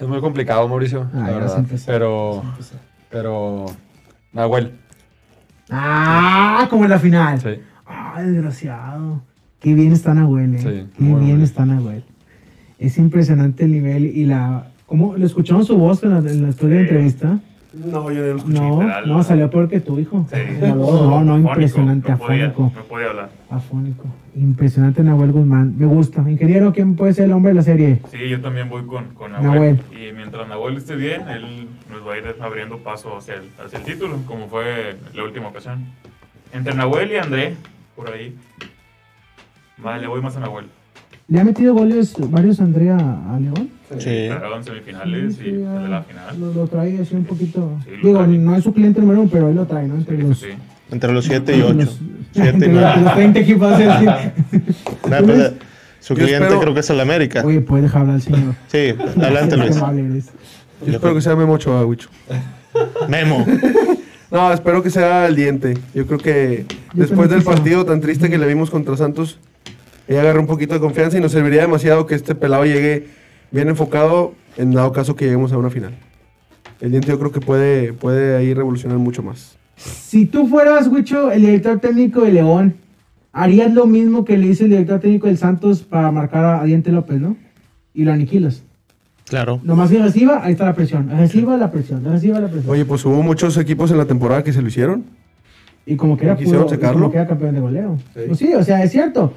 [0.00, 1.64] Es muy complicado, Mauricio, Ah, la verdad.
[1.86, 2.42] Pero,
[3.10, 3.66] pero,
[4.32, 4.72] Nahuel,
[5.70, 7.40] Ah, como en la final.
[7.40, 7.60] sí.
[7.86, 9.22] Ah, desgraciado.
[9.60, 10.58] Qué bien está Nahuel, eh.
[10.58, 10.64] Sí,
[10.98, 11.40] Qué bien bien.
[11.42, 12.04] está Nahuel.
[12.78, 14.66] Es impresionante el nivel y la...
[14.86, 15.16] ¿Cómo?
[15.16, 16.88] ¿Le escuchamos su voz en la, en la historia de Sí.
[16.90, 17.38] entrevista?
[17.72, 18.60] No, yo no lo escuché.
[18.60, 19.08] No, literal.
[19.08, 20.26] no, salió peor que tu hijo.
[20.30, 20.38] Sí.
[20.60, 22.72] No, no, Afónico, impresionante, no podía, afónico.
[22.74, 23.30] No podía hablar.
[23.50, 24.04] Afónico.
[24.34, 25.74] Impresionante Nahuel Guzmán.
[25.76, 26.22] Me gusta.
[26.28, 28.00] Ingeniero, ¿quién puede ser el hombre de la serie?
[28.10, 29.50] Sí, yo también voy con, con Nahuel.
[29.50, 29.80] Nahuel.
[29.92, 33.78] Y mientras Nahuel esté bien, él nos va a ir abriendo paso hacia el, hacia
[33.78, 35.86] el título, como fue la última ocasión.
[36.52, 37.54] Entre Nahuel y André,
[37.94, 38.34] por ahí.
[39.76, 40.66] Vale, voy más a Nahuel.
[41.28, 43.68] ¿Le ha metido goles varios Andrea a León?
[43.98, 44.26] Sí.
[44.28, 46.40] Claro, en semifinales Sí, y el de ah, la final.
[46.40, 47.78] Lo, lo trae así un poquito.
[47.84, 48.38] Sí, Digo, trae.
[48.38, 49.96] no es su cliente número uno, pero él lo trae, ¿no?
[49.96, 50.38] Entre Sí, los.
[50.38, 50.46] sí.
[50.90, 51.74] Entre los 7 y entre 8.
[51.84, 52.00] los-
[52.32, 53.02] 7 y entre los- 9.
[53.02, 53.72] los 20 equipos.
[53.72, 54.28] así, así.
[56.00, 57.42] su cliente espero- creo que es el América.
[57.44, 58.54] Oye, puede dejar hablar al señor.
[58.68, 60.30] Sí, adelante Luis.
[60.86, 62.08] Yo espero que sea Memo Ochoa, Wicho.
[63.08, 63.44] Memo.
[64.30, 65.72] No, espero que sea el diente.
[65.94, 69.38] Yo creo que Yo después del partido tan triste que le vimos contra Santos,
[70.08, 73.06] ella agarra un poquito de confianza y nos serviría demasiado que este pelado llegue
[73.50, 75.92] bien enfocado en dado caso que lleguemos a una final.
[76.80, 79.56] El diente yo creo que puede, puede ahí revolucionar mucho más.
[79.76, 82.74] Si tú fueras, Wicho, el director técnico de León,
[83.32, 86.90] harías lo mismo que le hizo el director técnico del Santos para marcar a, Diente
[86.90, 87.36] López, ¿no?
[87.94, 88.62] Y lo aniquilas.
[89.26, 89.60] Claro.
[89.62, 91.10] Nomás que reciba, ahí está la presión.
[91.10, 92.72] Reciba la presión, reciba la presión.
[92.72, 95.04] Oye, pues hubo muchos equipos en la temporada que se lo hicieron.
[95.84, 97.98] Y como que era, ¿Quisieron puro- y como que era campeón de goleo.
[98.14, 98.20] Sí.
[98.26, 99.32] Pues sí, o sea, es cierto.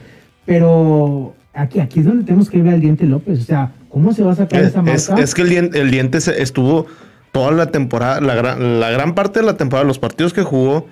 [0.45, 3.39] Pero aquí, aquí es donde tenemos que ver al Diente López.
[3.39, 4.93] O sea, ¿cómo se va a sacar Es, esa marca?
[4.95, 6.87] es- es que el diente, el diente se- estuvo
[7.31, 10.87] toda la temporada, la gran, la gran parte de la temporada, los partidos que jugó,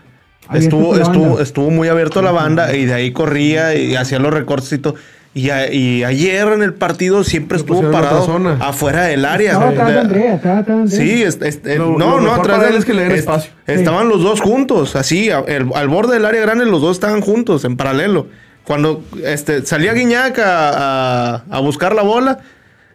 [0.54, 4.34] estuvo, estuvo, estuvo muy abierto a la banda y de ahí corría y hacía los
[4.34, 4.96] recortes y todo.
[5.36, 8.26] Y, a- y ayer en el partido siempre estuvo parado
[8.62, 9.52] afuera del área.
[9.52, 11.00] Estaba atrás de Andrea, estaba atrás de Andrea.
[11.18, 13.12] Sí, es- es- eh, Lo- no, lo no, atrás de él es que le den
[13.12, 13.52] espacio.
[13.68, 17.22] Estaban los dos juntos, así, a- el- al borde del área grande los dos estaban
[17.22, 18.28] juntos, en paralelo.
[18.64, 22.40] Cuando este, salía Guiñac a, a- a buscar la bola,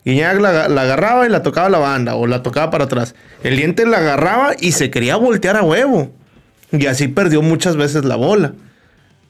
[0.04, 3.14] Guiñac la, agarraba y la tocaba la banda o la tocaba para atrás.
[3.42, 6.12] El diente la agarraba y se quería voltear a huevo.
[6.72, 8.52] Y así perdió muchas veces la bola.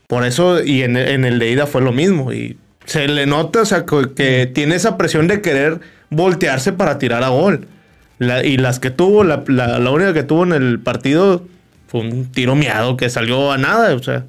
[0.06, 2.32] Por eso, y en, en el de ida fue lo mismo.
[2.32, 5.80] Y se le nota, o sea, que, tiene esa presión de querer
[6.10, 7.66] voltearse para tirar a gol.
[8.44, 11.42] Y las que tuvo, la, la- la única que tuvo en el partido
[11.88, 13.94] fue un tiro miado que salió a nada.
[13.94, 14.24] O sea,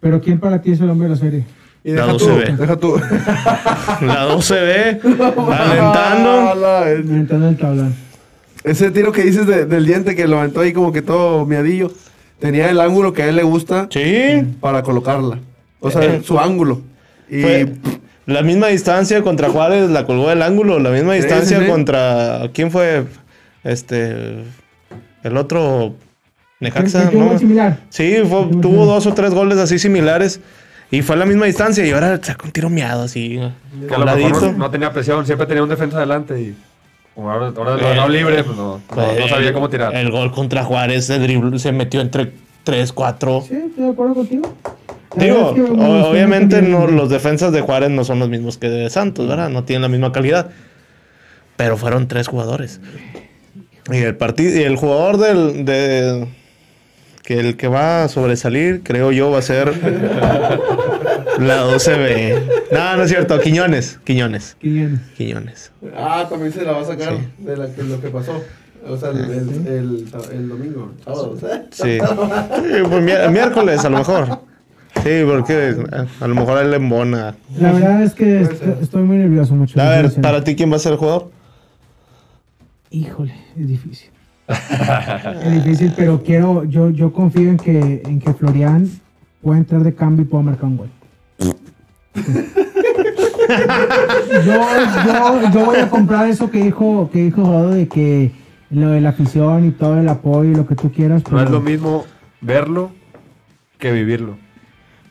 [0.00, 1.44] Pero ¿quién para ti es el hombre de la serie?
[1.84, 2.56] Y La deja tú, 12B.
[2.56, 2.96] deja tú.
[4.02, 5.00] la 12B,
[5.52, 6.50] alentando.
[6.50, 7.94] Ala, es- Inventando el tablón.
[8.64, 11.90] Ese tiro que dices de- del diente que lo aventó ahí como que todo miadillo,
[12.38, 15.38] tenía el ángulo que a él le gusta Sí, para colocarla.
[15.80, 16.22] O sea, Eh.
[16.24, 16.82] su ángulo.
[17.30, 17.72] Y fue
[18.26, 20.78] la misma distancia contra Juárez, la colgó del ángulo.
[20.80, 21.70] La misma Sí, distancia sí, sí.
[21.70, 22.50] contra.
[22.52, 23.04] ¿Quién fue?
[23.64, 24.44] Este.
[25.22, 25.94] El otro.
[26.60, 27.26] Necaxa, ¿no?
[27.28, 27.78] gol similar.
[27.88, 30.40] Sí, fue- tuvo dos o tres goles así similares.
[30.90, 31.84] Y fue a la misma distancia.
[31.86, 33.38] Y ahora sacó un tiro miado así.
[33.88, 36.56] Que a lo mejor no, no tenía presión, siempre tenía un defensa adelante y
[37.14, 39.94] como ahora, ahora lo Eh, libre, pues no, no, no El- sabía cómo tirar.
[39.94, 42.32] El gol contra Juárez se, dribló- se metió entre
[42.64, 43.44] 3, 4.
[43.46, 44.54] Sí, estoy de acuerdo contigo.
[45.16, 48.68] La Digo, es que obviamente no, los defensas de Juárez no son los mismos que
[48.68, 49.48] de Santos, ¿verdad?
[49.50, 50.50] No tienen la misma calidad.
[51.56, 52.80] pero fueron tres jugadores.
[53.90, 56.28] Y el partido, y el jugador del, de,
[57.28, 59.68] que el que va a sobresalir, creo yo, va a ser
[61.38, 62.42] la 12B.
[62.72, 65.00] No, no es cierto, Quiñones, Quiñones, Quiñones.
[65.14, 65.70] Quiñones.
[65.94, 67.44] Ah, también se la va a sacar Sí.
[67.44, 68.42] de la que- lo que pasó.
[68.88, 71.36] O sea, el, el, el, el domingo, el sábado.
[71.70, 71.98] Sí.
[71.98, 71.98] Sí,
[72.88, 74.40] pues mié- miércoles a lo mejor.
[75.04, 77.36] Sí, porque eh, a lo mejor él le embona.
[77.60, 79.78] La verdad es que est- estoy muy nervioso mucho.
[79.78, 81.30] A ver, para ti, ¿quién va a ser el jugador?
[82.90, 84.08] Híjole, es difícil.
[84.48, 88.88] Es difícil, pero quiero, yo, yo confío en que, en que Florian
[89.42, 90.88] pueda entrar de cambio y pueda marcar un gol.
[94.44, 94.54] yo,
[95.06, 98.32] yo, yo voy a comprar eso que dijo, que dijo Rodo de que
[98.70, 101.22] lo de la afición y todo el apoyo y lo que tú quieras.
[101.30, 102.04] No es lo mismo
[102.40, 102.90] verlo
[103.78, 104.36] que vivirlo.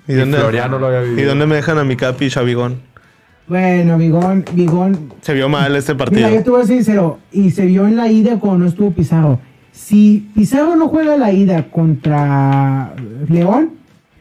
[0.08, 1.30] ¿Y, Y dónde, Floriano lo había ¿Y vivido.
[1.30, 2.82] dónde me dejan a mi capi y Chavigón?
[3.48, 6.28] Bueno, Bigón, Bigón, Se vio mal este partido.
[6.28, 8.66] Mira, yo te voy a ser sincero, y se vio en la ida cuando no
[8.66, 9.40] estuvo Pizarro.
[9.72, 12.94] Si Pizarro no juega la ida contra
[13.30, 13.72] León,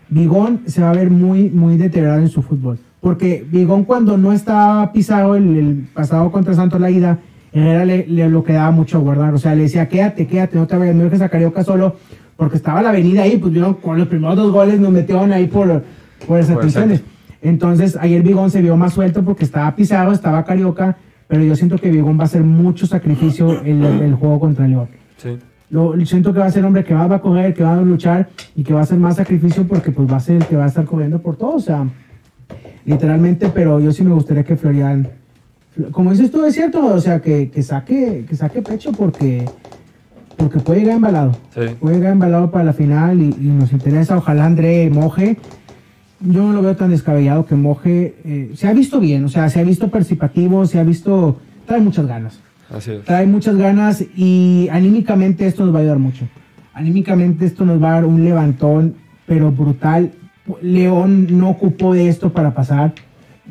[0.09, 2.79] Bigón se va a ver muy, muy deteriorado en su fútbol.
[3.01, 7.18] Porque Bigón cuando no estaba Pizarro el, el pasado contra Santos la ida,
[7.53, 9.35] Herrera le, le lo quedaba mucho a guardar.
[9.35, 11.97] O sea, le decía, quédate, quédate, no te vayas, no dejes a Carioca solo,
[12.37, 15.49] porque estaba la avenida ahí, pues vieron, con los primeros dos goles nos metieron ahí
[15.49, 15.83] por,
[16.29, 16.59] por esas.
[17.43, 20.97] Entonces, ayer Bigón se vio más suelto porque estaba Pizarro, estaba Carioca,
[21.28, 24.66] pero yo siento que Bigón va a hacer mucho sacrificio en el, el juego contra
[24.66, 24.89] León.
[25.16, 25.37] Sí.
[25.70, 27.80] Lo, siento que va a ser hombre que va, va a correr, que va a
[27.80, 30.57] luchar y que va a hacer más sacrificio porque pues va a ser el que
[30.57, 31.84] va a estar corriendo por todo, o sea,
[32.84, 35.09] literalmente, pero yo sí me gustaría que Florian,
[35.91, 39.45] como dices tú, es cierto, o sea, que, que saque, que saque pecho porque,
[40.37, 41.62] porque puede llegar embalado Sí.
[41.80, 44.16] puede llegar embalado para la final y, y nos interesa.
[44.16, 45.37] Ojalá André moje.
[46.29, 48.14] Yo no lo veo tan descabellado que moje.
[48.24, 51.41] eh, se ha visto bien, o sea, se ha visto participativo, se ha visto.
[51.66, 52.39] Trae muchas ganas.
[52.70, 53.05] Así es.
[53.05, 56.27] Trae muchas ganas y anímicamente esto nos va a ayudar mucho.
[56.74, 58.95] Anímicamente esto nos va a dar un levantón,
[59.27, 60.12] pero brutal.
[60.62, 62.93] León no ocupó de esto para pasar.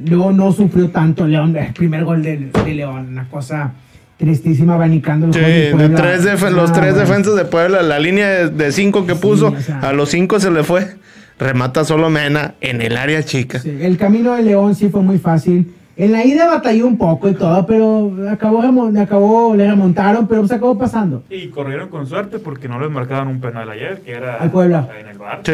[0.03, 1.27] León no sufrió tanto.
[1.27, 3.73] León, el primer gol de, de León, una cosa
[4.17, 5.95] tristísima, abanicando los Sí, de Puebla.
[6.01, 6.23] tres
[6.53, 7.07] los Ah, tres bueno.
[7.09, 9.79] defensas de Puebla, la línea de, de cinco que puso, o sea.
[9.79, 10.95] a los cinco se le fue.
[11.37, 13.59] Remata solo Mena en el área chica.
[13.59, 15.73] Sí, el camino de León sí fue muy fácil.
[15.97, 18.61] En la ida batalló un poco y todo, pero acabó,
[18.99, 21.23] acabó le remontaron, pero se acabó pasando.
[21.29, 24.89] Y corrieron con suerte porque no les marcaban un penal ayer, que era Al Puebla.
[24.99, 25.39] en el bar.
[25.45, 25.53] Sí.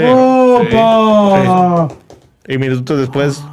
[0.71, 1.87] ¡Opa!
[2.47, 3.43] Y minutos después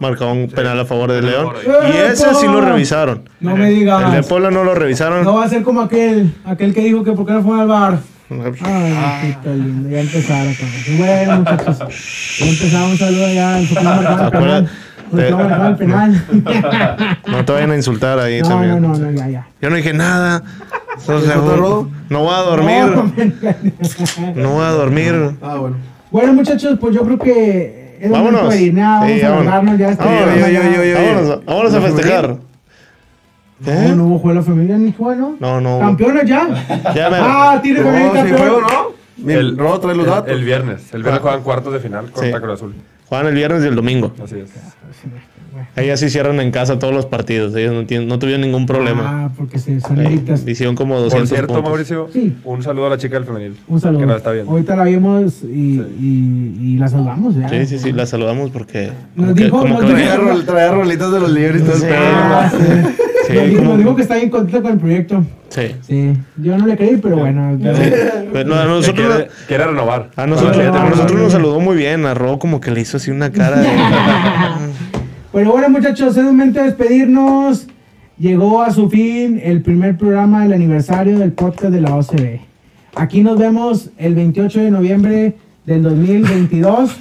[0.00, 1.48] marcó un penal a favor de León.
[1.92, 3.28] Y ese sí lo revisaron.
[3.40, 4.04] No me digas.
[4.14, 5.24] El de Puebla no lo revisaron.
[5.24, 7.66] No va a ser como aquel, aquel que dijo que por qué no fue al
[7.66, 7.98] bar.
[8.30, 9.88] Ay, qué lindo.
[9.88, 10.64] Ya empezaron eso.
[10.98, 11.78] Bueno, muchachos.
[12.38, 12.90] Ya empezamos.
[12.92, 13.60] Un saludo ya.
[15.10, 16.24] ¿Por qué no marcaron el penal?
[16.28, 17.32] ¿Por qué no?
[17.38, 18.82] No te vayan a insultar ahí No, también.
[18.82, 19.46] no, no, no, ya, ya.
[19.62, 20.42] Yo no dije nada.
[20.96, 21.90] O sea, ¿Insultó a Rodo?
[22.10, 22.84] no voy a No, dormir.
[24.36, 25.14] no, No voy a dormir.
[25.40, 25.76] Ah, bueno.
[26.10, 28.42] Bueno, muchachos, pues yo creo que es Vámonos.
[28.42, 29.44] Nada, Sí, vamos a vámonos.
[29.46, 29.88] largarnos ya.
[29.90, 30.68] este Vámonos, programa yo, ya.
[30.70, 30.94] yo, yo, yo.
[30.94, 32.36] Vámonos, vámonos a festejar.
[33.60, 33.94] No, ¿Eh?
[33.96, 35.78] no hubo juego familia ni juego, No, no.
[35.80, 36.48] ¿Campeones ya?
[36.94, 38.38] Ya me- Ah, tiene No, familia sí, campeón.
[38.38, 39.30] juego, ¿no?
[39.32, 40.30] El- Rodo trae los el- datos.
[40.32, 40.94] El, viernes.
[40.94, 42.40] El viernes juegan cuartos de final contra Sí.
[42.40, 42.74] Cruz Azul.
[43.06, 44.12] Juegan el viernes y el domingo.
[44.22, 44.50] Así es.
[45.74, 47.54] Ellas sí cierran en casa todos los partidos.
[47.56, 49.02] Ellos no, tienen, no tuvieron ningún problema.
[49.24, 50.22] Ah, porque se son Eh.
[50.46, 51.64] Hicieron como Por 200 cierto, puntos.
[51.70, 52.36] Mauricio, Sí.
[52.44, 53.56] un saludo a la chica del femenil.
[53.66, 54.00] Un saludo.
[54.00, 54.52] Que nos está viendo.
[54.52, 57.34] Ahorita la vimos y, y, y la saludamos.
[57.34, 57.48] ¿ya?
[57.48, 58.92] Sí, sí, sí, la saludamos porque...
[59.16, 61.62] Nos como que- dijo- como nos que dijo- Traía, rol- traía rolitas de los libres
[61.62, 62.88] y todo el
[63.32, 63.38] Sí.
[63.46, 65.24] dijo, como- nos dijo que está bien contento con el proyecto.
[65.48, 65.62] Sí.
[65.82, 67.58] Sí, yo no le creí, pero bueno.
[67.60, 70.10] Pero no, a nosotros, quiere, quiere renovar.
[70.16, 71.22] a nosotros, No, no, a nosotros no.
[71.24, 72.04] nos saludó muy bien.
[72.06, 73.68] A Ro como que le hizo así una cara de...
[75.32, 77.66] Pero bueno, muchachos, es momento de despedirnos.
[78.18, 82.40] Llegó a su fin el primer programa del aniversario del podcast de la OCB.
[82.96, 86.96] Aquí nos vemos el 28 de noviembre del 2022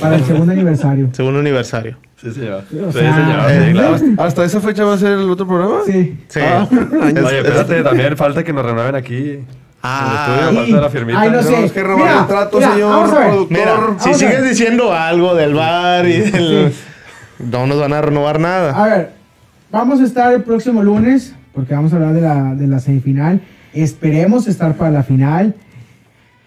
[0.00, 1.08] para el segundo aniversario.
[1.12, 1.96] Segundo aniversario.
[2.20, 2.62] Sí, señor.
[2.86, 3.96] O Sí, eh, Sí, claro.
[4.18, 5.80] ¿Hasta, esa fecha va a ser el otro programa?
[5.86, 6.18] Sí.
[6.28, 6.40] Sí.
[6.42, 9.38] Ah, Es- Oye, es- espérate, también falta que nos renueven aquí.
[9.82, 11.20] Ah, estudio, falta la firmita.
[11.20, 11.48] Ay, no sé.
[11.48, 13.58] Tenemos que robar Mira, el trato, mira, señor productor.
[13.58, 16.74] Mira, si sigues diciendo algo del bar y del...
[17.38, 18.72] No nos van a renovar nada.
[18.84, 19.12] A ver,
[19.70, 23.40] vamos a estar el próximo lunes, porque vamos a hablar de la, de la semifinal.
[23.72, 25.54] Esperemos estar para la final.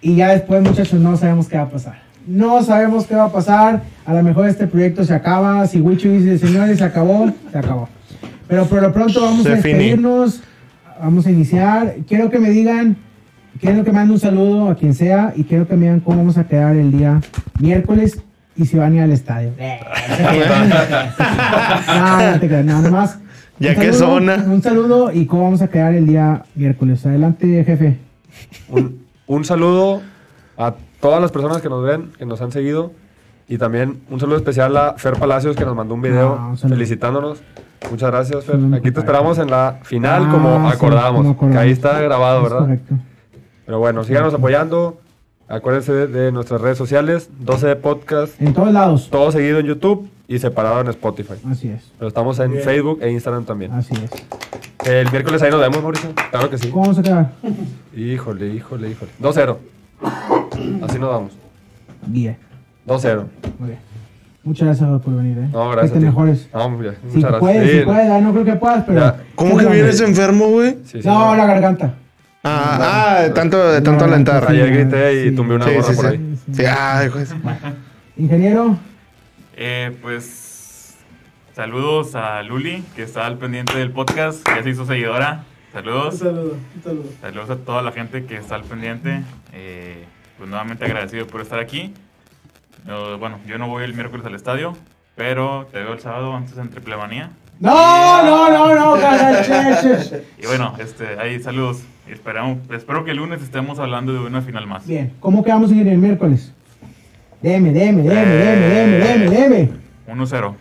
[0.01, 2.02] Y ya después, muchachos, no sabemos qué va a pasar.
[2.27, 3.83] No sabemos qué va a pasar.
[4.05, 5.65] A lo mejor este proyecto se acaba.
[5.67, 7.89] Si Wichu dice, señores, se acabó, se acabó.
[8.47, 9.73] Pero por lo pronto vamos Se a finí.
[9.73, 10.41] despedirnos.
[11.01, 11.95] Vamos a iniciar.
[12.07, 12.95] Quiero que me digan,
[13.59, 16.37] quiero que manden un saludo a quien sea y quiero que me digan cómo vamos
[16.37, 17.19] a quedar el día
[17.59, 18.21] miércoles
[18.55, 19.51] y si van a ir al estadio.
[21.87, 23.19] no, no te creas, nada más.
[23.59, 24.45] Ya saludo, zona.
[24.47, 27.05] Un saludo y cómo vamos a quedar el día miércoles.
[27.05, 27.97] Adelante, jefe.
[28.69, 30.01] Un, un saludo
[30.57, 30.73] a
[31.03, 32.91] todas las personas que nos ven, que nos han seguido.
[33.47, 36.75] Y también un saludo especial a Fer Palacios que nos mandó un video Ah, saludo.
[36.77, 37.43] felicitándonos.
[37.91, 38.57] Muchas gracias, Fer.
[38.73, 41.35] Aquí te esperamos en la final Ah, como acordamos.
[41.51, 42.59] Que ahí está grabado, Es ¿verdad?
[42.59, 42.95] correcto.
[43.65, 44.97] Pero bueno, síganos apoyando.
[45.49, 49.09] Acuérdense de, de nuestras redes sociales, 12 de podcast, En todos lados.
[49.11, 51.33] todo seguido en YouTube y separado en Spotify.
[51.51, 51.91] Así es.
[51.99, 53.73] Pero estamos en Facebook e Instagram también.
[53.73, 54.09] Así es.
[54.87, 56.09] El miércoles ahí nos vemos, Mauricio.
[56.31, 56.69] Claro que sí.
[56.69, 57.31] ¿Cómo vamos a quedar?
[57.95, 59.11] Híjole, híjole, híjole.
[59.21, 59.57] 2-0.
[60.83, 61.31] Así nos vamos.
[62.07, 62.37] Bien.
[62.87, 63.25] 2-0.
[63.59, 63.79] Muy bien.
[64.43, 65.47] Muchas gracias por venir, ¿eh?
[65.53, 65.91] No, gracias.
[65.93, 66.49] Que a te mejores.
[66.53, 67.39] No, hombre, Si muchas gracias.
[67.39, 68.09] puedes, Sí, si puedes.
[68.11, 68.99] ah, No creo que puedas, pero...
[68.99, 69.15] Ya.
[69.35, 70.71] ¿Cómo que vienes enfermo, güey?
[70.83, 71.37] sí, sí, No, sí.
[71.37, 71.93] la garganta.
[72.43, 74.45] Ah, ah, de tanto, de tanto No, alentar.
[74.49, 75.35] Ayer grité y Sí.
[75.35, 76.11] tumbé una Sí, gorra sí, por sí.
[76.11, 76.37] ahí.
[76.51, 77.33] Sí, ay, pues.
[78.17, 78.77] Ingeniero,
[79.55, 80.95] Eh, pues
[81.55, 85.43] saludos a Luli, que está al pendiente del podcast, ya se hizo seguidora.
[85.73, 86.19] Saludos.
[86.19, 87.09] saludo, un saludo.
[87.19, 89.23] Saludos a toda la gente que está al pendiente.
[89.53, 90.05] Eh,
[90.37, 91.91] pues nuevamente agradecido por estar aquí.
[92.85, 94.77] No, bueno, yo no voy el miércoles al estadio,
[95.15, 97.31] pero te veo el sábado antes entre Plebanía.
[97.59, 98.97] No, no, no, no,
[99.43, 100.23] che, che.
[100.37, 101.81] Y bueno, este, ahí saludos.
[102.07, 104.85] Y esperamos, espero que el lunes estemos hablando de una final más.
[104.85, 106.53] Bien, ¿cómo quedamos en el miércoles?
[107.41, 109.69] Deme, deme, deme, deme, deme, deme, deme.
[110.07, 110.53] 1-0.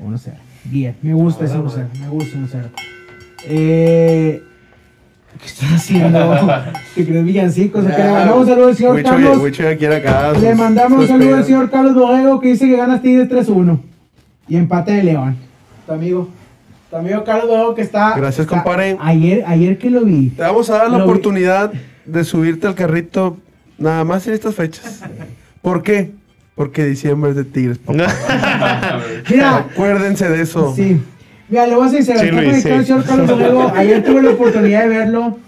[0.00, 0.34] 1-0.
[0.64, 1.86] Bien, me gusta ese 1-0.
[2.00, 2.97] Me gusta 1-0.
[3.46, 4.42] Eh,
[5.40, 6.48] ¿Qué estás haciendo?
[6.94, 7.84] ¿Qué crees villancicos?
[7.84, 7.90] qué?
[8.02, 9.56] Le mandamos un saludo al señor Carlos.
[9.78, 10.32] Quiere acá.
[10.32, 13.78] Le mandamos un saludo al señor Carlos Borrego que dice que ganas Tigres 3-1.
[14.48, 15.36] Y empate de León.
[15.86, 16.28] Tu amigo.
[16.90, 18.14] Tu amigo Carlos Borrego que está.
[18.16, 18.96] Gracias, está- compadre.
[19.00, 20.30] Ayer, ayer que lo vi.
[20.30, 21.72] Te vamos a dar la vi- oportunidad
[22.04, 23.36] de subirte al carrito
[23.78, 25.02] nada más en estas fechas.
[25.62, 26.10] ¿Por qué?
[26.56, 28.06] Porque diciembre es de Tigres, papá.
[29.30, 30.74] Mira, Acuérdense de eso.
[30.74, 31.00] Sí.
[31.48, 32.86] Mira, le voy a decir, Sí, Luis, el sí.
[32.86, 33.72] señor Carlos.
[33.76, 35.38] Ayer tuve la oportunidad de verlo.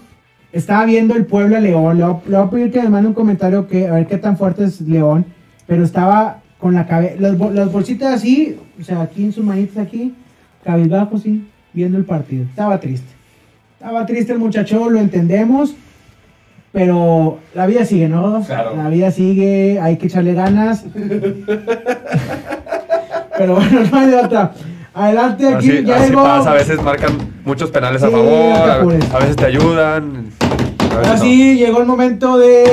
[0.51, 1.97] Estaba viendo el Puebla León.
[1.97, 4.17] Le voy, le voy a pedir que me mande un comentario que a ver qué
[4.17, 5.25] tan fuerte es León.
[5.67, 9.43] Pero estaba con la cabeza, las, bol- las bolsitas así, o sea, aquí en sus
[9.43, 10.13] manitas aquí,
[10.63, 12.43] cabizbajo así, viendo el partido.
[12.43, 13.07] Estaba triste.
[13.79, 15.73] Estaba triste el muchacho, lo entendemos.
[16.71, 18.41] Pero la vida sigue, ¿no?
[18.45, 18.75] Claro.
[18.77, 20.85] La vida sigue, hay que echarle ganas.
[23.37, 24.51] pero bueno, no hay de otra.
[24.93, 26.23] Adelante, aquí Así, ya así llegó.
[26.23, 27.11] pasa, a veces marcan
[27.45, 30.25] muchos penales a Sí, no favor, a, veces te ayudan.
[30.93, 31.17] Ahora no.
[31.21, 32.65] sí, llegó el momento de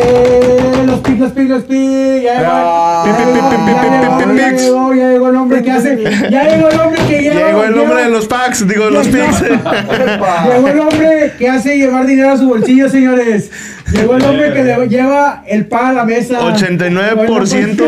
[0.84, 2.22] los pics, los pics, los pics.
[2.24, 5.30] Ya llegó, Ah, ya llegó, ya llegó, pics.
[5.30, 6.02] el hombre que hace.
[6.28, 7.46] Ya llegó el hombre que lleva.
[7.46, 9.40] Llegó el lleva- de los packs, digo, de los picks.
[9.42, 13.50] Llegó el hombre que hace llevar dinero a su bolsillo, señores.
[13.92, 16.40] Llegó el hombre que le- lleva el pan a la mesa.
[16.40, 17.84] 89%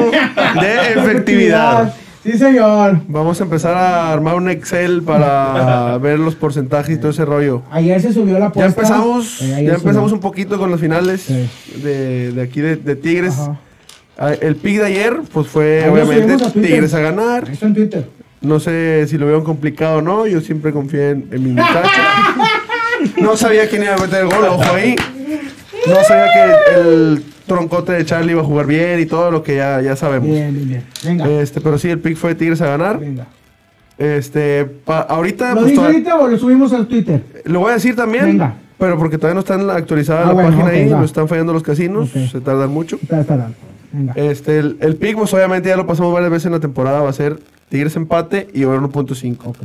[0.60, 1.92] de efectividad.
[2.22, 3.00] Sí, señor.
[3.08, 7.62] Vamos a empezar a armar un Excel para ver los porcentajes y todo ese rollo.
[7.70, 8.66] Ayer se subió la Ya apuesta.
[8.82, 9.74] empezamos, Eh, ya subió.
[9.74, 11.48] empezamos un poquito con las finales Sí.
[11.82, 13.38] de, de aquí de, de Tigres.
[13.38, 13.58] Ajá.
[14.18, 16.50] Ah, El pick de ayer, pues fue Ahí obviamente a.
[16.52, 17.44] Tigres a ganar.
[17.46, 18.06] Ahí está en Twitter.
[18.42, 20.26] No sé si lo vieron complicado o no.
[20.26, 21.88] Yo siempre confié en, en mi muchacho.
[23.16, 24.94] No sabía quién iba a meter el gol, ojo ahí.
[25.88, 26.26] No sabía
[26.74, 29.96] que el troncote de Charlie iba a jugar bien y todo lo que ya, ya
[29.96, 30.28] sabemos.
[30.28, 30.84] Bien, bien, bien.
[31.04, 31.28] Venga.
[31.28, 32.98] Este, pero sí, el pick fue Tigres a ganar.
[33.00, 33.26] Venga.
[33.98, 37.22] Este, pa- ahorita, ¿Lo pues, toda- ahorita o lo subimos al Twitter?
[37.44, 38.24] lo voy a decir también.
[38.26, 38.54] Venga.
[38.78, 40.96] Pero porque todavía no están actualizadas Ah, la bueno, página ok, ahí, va.
[41.00, 42.98] nos están fallando los casinos, se tardan mucho.
[43.02, 43.54] Está dando.
[43.92, 44.12] Venga.
[44.14, 47.10] Este, el, el pick, pues obviamente ya lo pasamos varias veces en la temporada, va
[47.10, 47.38] a ser
[47.68, 49.36] Tigres empate y over 1.5.
[49.44, 49.56] Ok.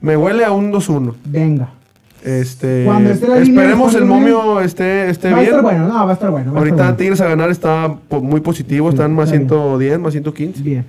[0.00, 1.14] Me huele a un 2-1.
[1.24, 1.70] Venga.
[2.24, 5.50] Este, Cuando esté la línea esperemos el momio esté, esté va a bien.
[5.50, 6.52] estar bueno, no, va a estar bueno.
[6.52, 6.96] va a Ahorita estar bueno.
[6.96, 9.48] Tigres a ganar está muy positivo, Sí, están más está bien.
[9.48, 10.62] 110, más 115.
[10.62, 10.86] Bien.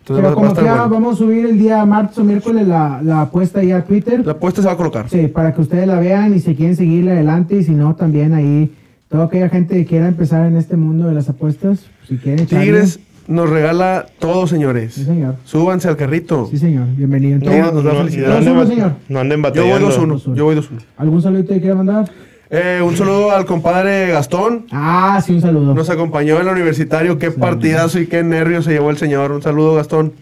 [0.00, 0.94] Entonces Pero va, va a como estar quiera, bueno.
[0.94, 4.26] vamos a subir el día martes o miércoles la, la apuesta ahí a Twitter.
[4.26, 5.08] La apuesta se va a colocar.
[5.08, 8.34] Sí, para que ustedes la vean y si quieren seguirle adelante y si no, también
[8.34, 8.72] ahí,
[9.08, 12.60] toda aquella gente que quiera empezar en este mundo de las apuestas, si quieren echarle-
[12.64, 14.94] Tigres nos regala todo, señores.
[14.94, 15.36] Sí, señor.
[15.44, 16.48] Súbanse al carrito.
[16.50, 16.86] Sí, señor.
[16.96, 17.38] Bienvenido.
[17.38, 18.28] No, nos da felicidad.
[18.28, 18.92] Dos anden uno, señor.
[19.08, 20.18] no anden Yo voy batallando.
[20.18, 20.34] 2-1.
[20.34, 20.68] Yo voy 2-1.
[20.96, 22.10] ¿Algún saludo que quiera mandar?
[22.50, 24.66] Eh, un saludo al compadre Gastón.
[24.72, 25.74] Ah, sí, un saludo.
[25.74, 27.18] Nos acompañó en el universitario.
[27.18, 29.32] Qué partidazo y qué nervios se llevó el señor.
[29.32, 30.12] Un saludo, Gastón.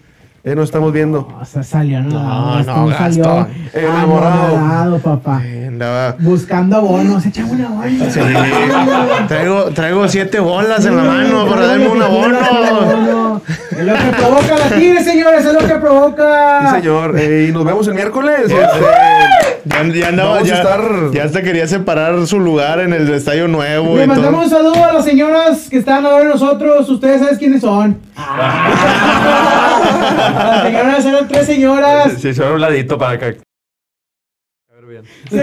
[0.43, 1.29] Eh, nos estamos viendo.
[1.39, 3.49] O sea, salió, no, No, Gastón no, salió Gastón.
[3.75, 4.55] Enamorado.
[4.55, 5.43] enamorado, papá.
[5.45, 8.11] Eh, andaba- Buscando abonos, echame una bola.
[8.11, 8.21] Sí.
[9.29, 12.39] Traigo, traigo siete bolas en la mano para darme un abono.
[13.71, 16.61] Es lo que provoca la tigre, señores, es lo que provoca.
[16.71, 17.19] Sí, señor.
[17.19, 18.41] Eh, y nos vemos el miércoles.
[18.45, 18.57] Este,
[19.67, 23.13] Ya, ya andaba, Vamos a ya, estar- ya hasta quería separar su lugar en el
[23.13, 23.95] estadio nuevo.
[23.95, 24.17] Le y todo.
[24.17, 26.89] mandamos un saludo a las señoras que están ahora nosotros.
[26.89, 27.99] Ustedes saben quiénes son.
[30.35, 32.13] las señoras eran tres señoras.
[32.21, 33.39] Sí, se a un ladito para que
[34.91, 35.05] bien.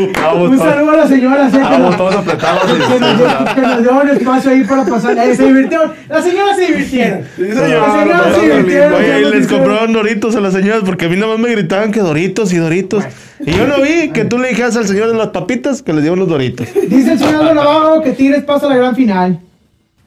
[0.00, 1.50] Un saludo a la señora.
[1.50, 2.62] sí, que estábamos nos- todos apretados.
[2.72, 5.18] que nos, dio, que nos dio un espacio ahí para pasar.
[5.18, 5.92] Eh, se divirtieron.
[6.08, 7.24] Las señoras se divirtieron.
[7.36, 7.54] señor.
[7.54, 8.94] Las señoras se divirtieron.
[8.94, 12.00] Oye, les compraron doritos a las señoras porque a mí nada más me gritaban que
[12.00, 13.04] doritos y doritos.
[13.40, 16.02] Y yo no vi que tú le dijeras al señor de las papitas que les
[16.02, 16.66] dio unos doritos.
[16.88, 19.40] Dice el señor Aldo Navarro que Tigres pasa a la gran final.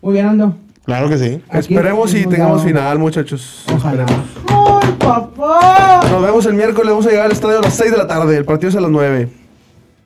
[0.02, 0.58] Muy bien, Ando.
[0.86, 1.42] Claro que sí.
[1.50, 3.64] Aquí Esperemos y tengamos final, muchachos.
[3.74, 4.06] Ojalá.
[4.50, 6.02] ¡Ay, papá!
[6.12, 6.90] Nos vemos el miércoles.
[6.90, 8.36] Vamos a llegar al estadio a las 6 de la tarde.
[8.36, 9.30] El partido es a las 9.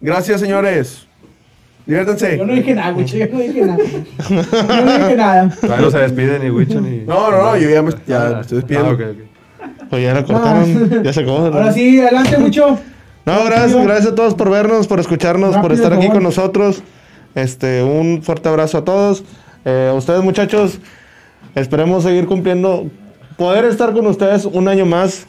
[0.02, 1.08] Gracias, señores.
[1.88, 2.38] Diviértanse.
[2.38, 3.06] Yo no dije nada, güey.
[3.06, 3.78] Yo no dije nada.
[4.30, 5.50] Yo no dije nada.
[5.50, 6.98] Todavía no se despide ni Wicho ni.
[7.06, 7.58] No, no, no.
[7.58, 8.90] Yo ya me, ya me estoy despidiendo.
[8.92, 9.88] Ah, ok, ok.
[9.90, 11.38] Pues ya la cortaron, ya se acabó.
[11.38, 12.78] Ahora sí, adelante mucho.
[13.26, 16.16] No, gracias, gracias a todos por vernos, por escucharnos, por Rápido, estar por aquí favor.
[16.18, 16.84] con nosotros.
[17.36, 19.24] Este, un fuerte abrazo a todos.
[19.70, 20.80] Eh, ustedes, muchachos,
[21.55, 22.89] esperemos seguir cumpliendo,
[23.36, 25.26] poder estar con ustedes un año más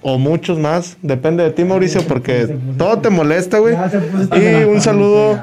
[0.00, 0.96] o muchos más.
[1.02, 3.74] Depende de ti, Mauricio, porque todo te molesta, güey.
[4.36, 5.40] Y un saludo,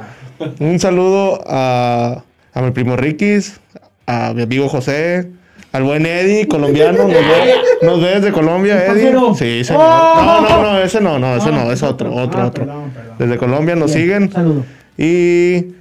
[0.60, 3.60] un saludo a, a mi primo Rikis,
[4.08, 5.30] a mi amigo José.
[5.74, 9.12] Al buen Eddie, colombiano, nos ve, nos ve desde Colombia, ¿El Eddie.
[9.36, 9.84] Sí, señor.
[9.86, 10.22] ¡Oh!
[10.24, 12.66] No, no, no, ese no, no, ese no, es Ah, otro, otro, ah, otro.
[13.20, 14.32] Desde Colombia nos siguen.
[14.98, 15.74] Y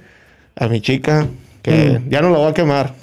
[0.57, 1.27] a mi chica,
[1.65, 2.93] que ya no lo voy a quemar.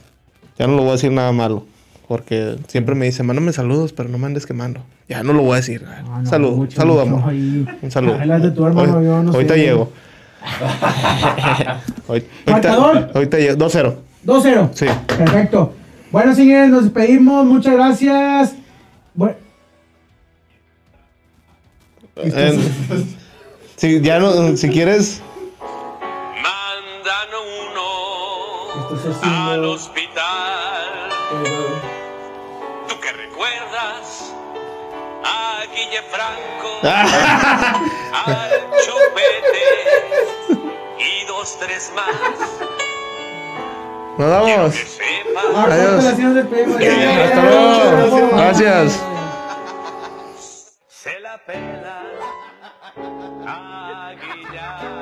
[0.59, 1.65] Ya no lo voy a decir nada malo.
[2.09, 4.81] Porque siempre me dice, mándame saludos, pero no me andes quemando.
[5.09, 5.83] Ya no lo voy a decir.
[6.05, 7.31] No, no, Salud, mucho, salud, mucho amor.
[7.31, 7.67] ahí.
[7.81, 8.15] Un saludo.
[8.55, 9.37] Tu hermano, Hoy- yo no sé.
[9.39, 9.93] ahorita llego.
[12.09, 12.75] Hoy- ahorita,
[13.15, 13.57] ahorita llego.
[13.57, 13.95] 2-0.
[14.27, 14.71] 2-0.
[14.75, 14.87] Sí.
[15.07, 15.73] Perfecto.
[16.11, 17.47] Bueno, señores, nos despedimos.
[17.47, 18.55] Muchas gracias.
[19.15, 19.37] Bueno,
[22.17, 22.59] Eh,
[23.77, 25.23] si, ya no, si quieres.
[28.93, 31.09] Uno Esto es así, al hospital.
[32.89, 34.35] ¿Tú que recuerdas?
[35.25, 36.81] A Guille Franco,
[38.27, 38.51] al
[38.85, 39.67] Chupete
[40.99, 42.15] y dos, tres más.
[44.19, 44.75] Nos vamos.
[45.57, 46.05] Adiós.
[46.05, 48.29] Hasta luego.
[48.33, 49.01] Gracias.
[50.89, 52.03] se la pela.
[53.47, 54.93] Aguilar.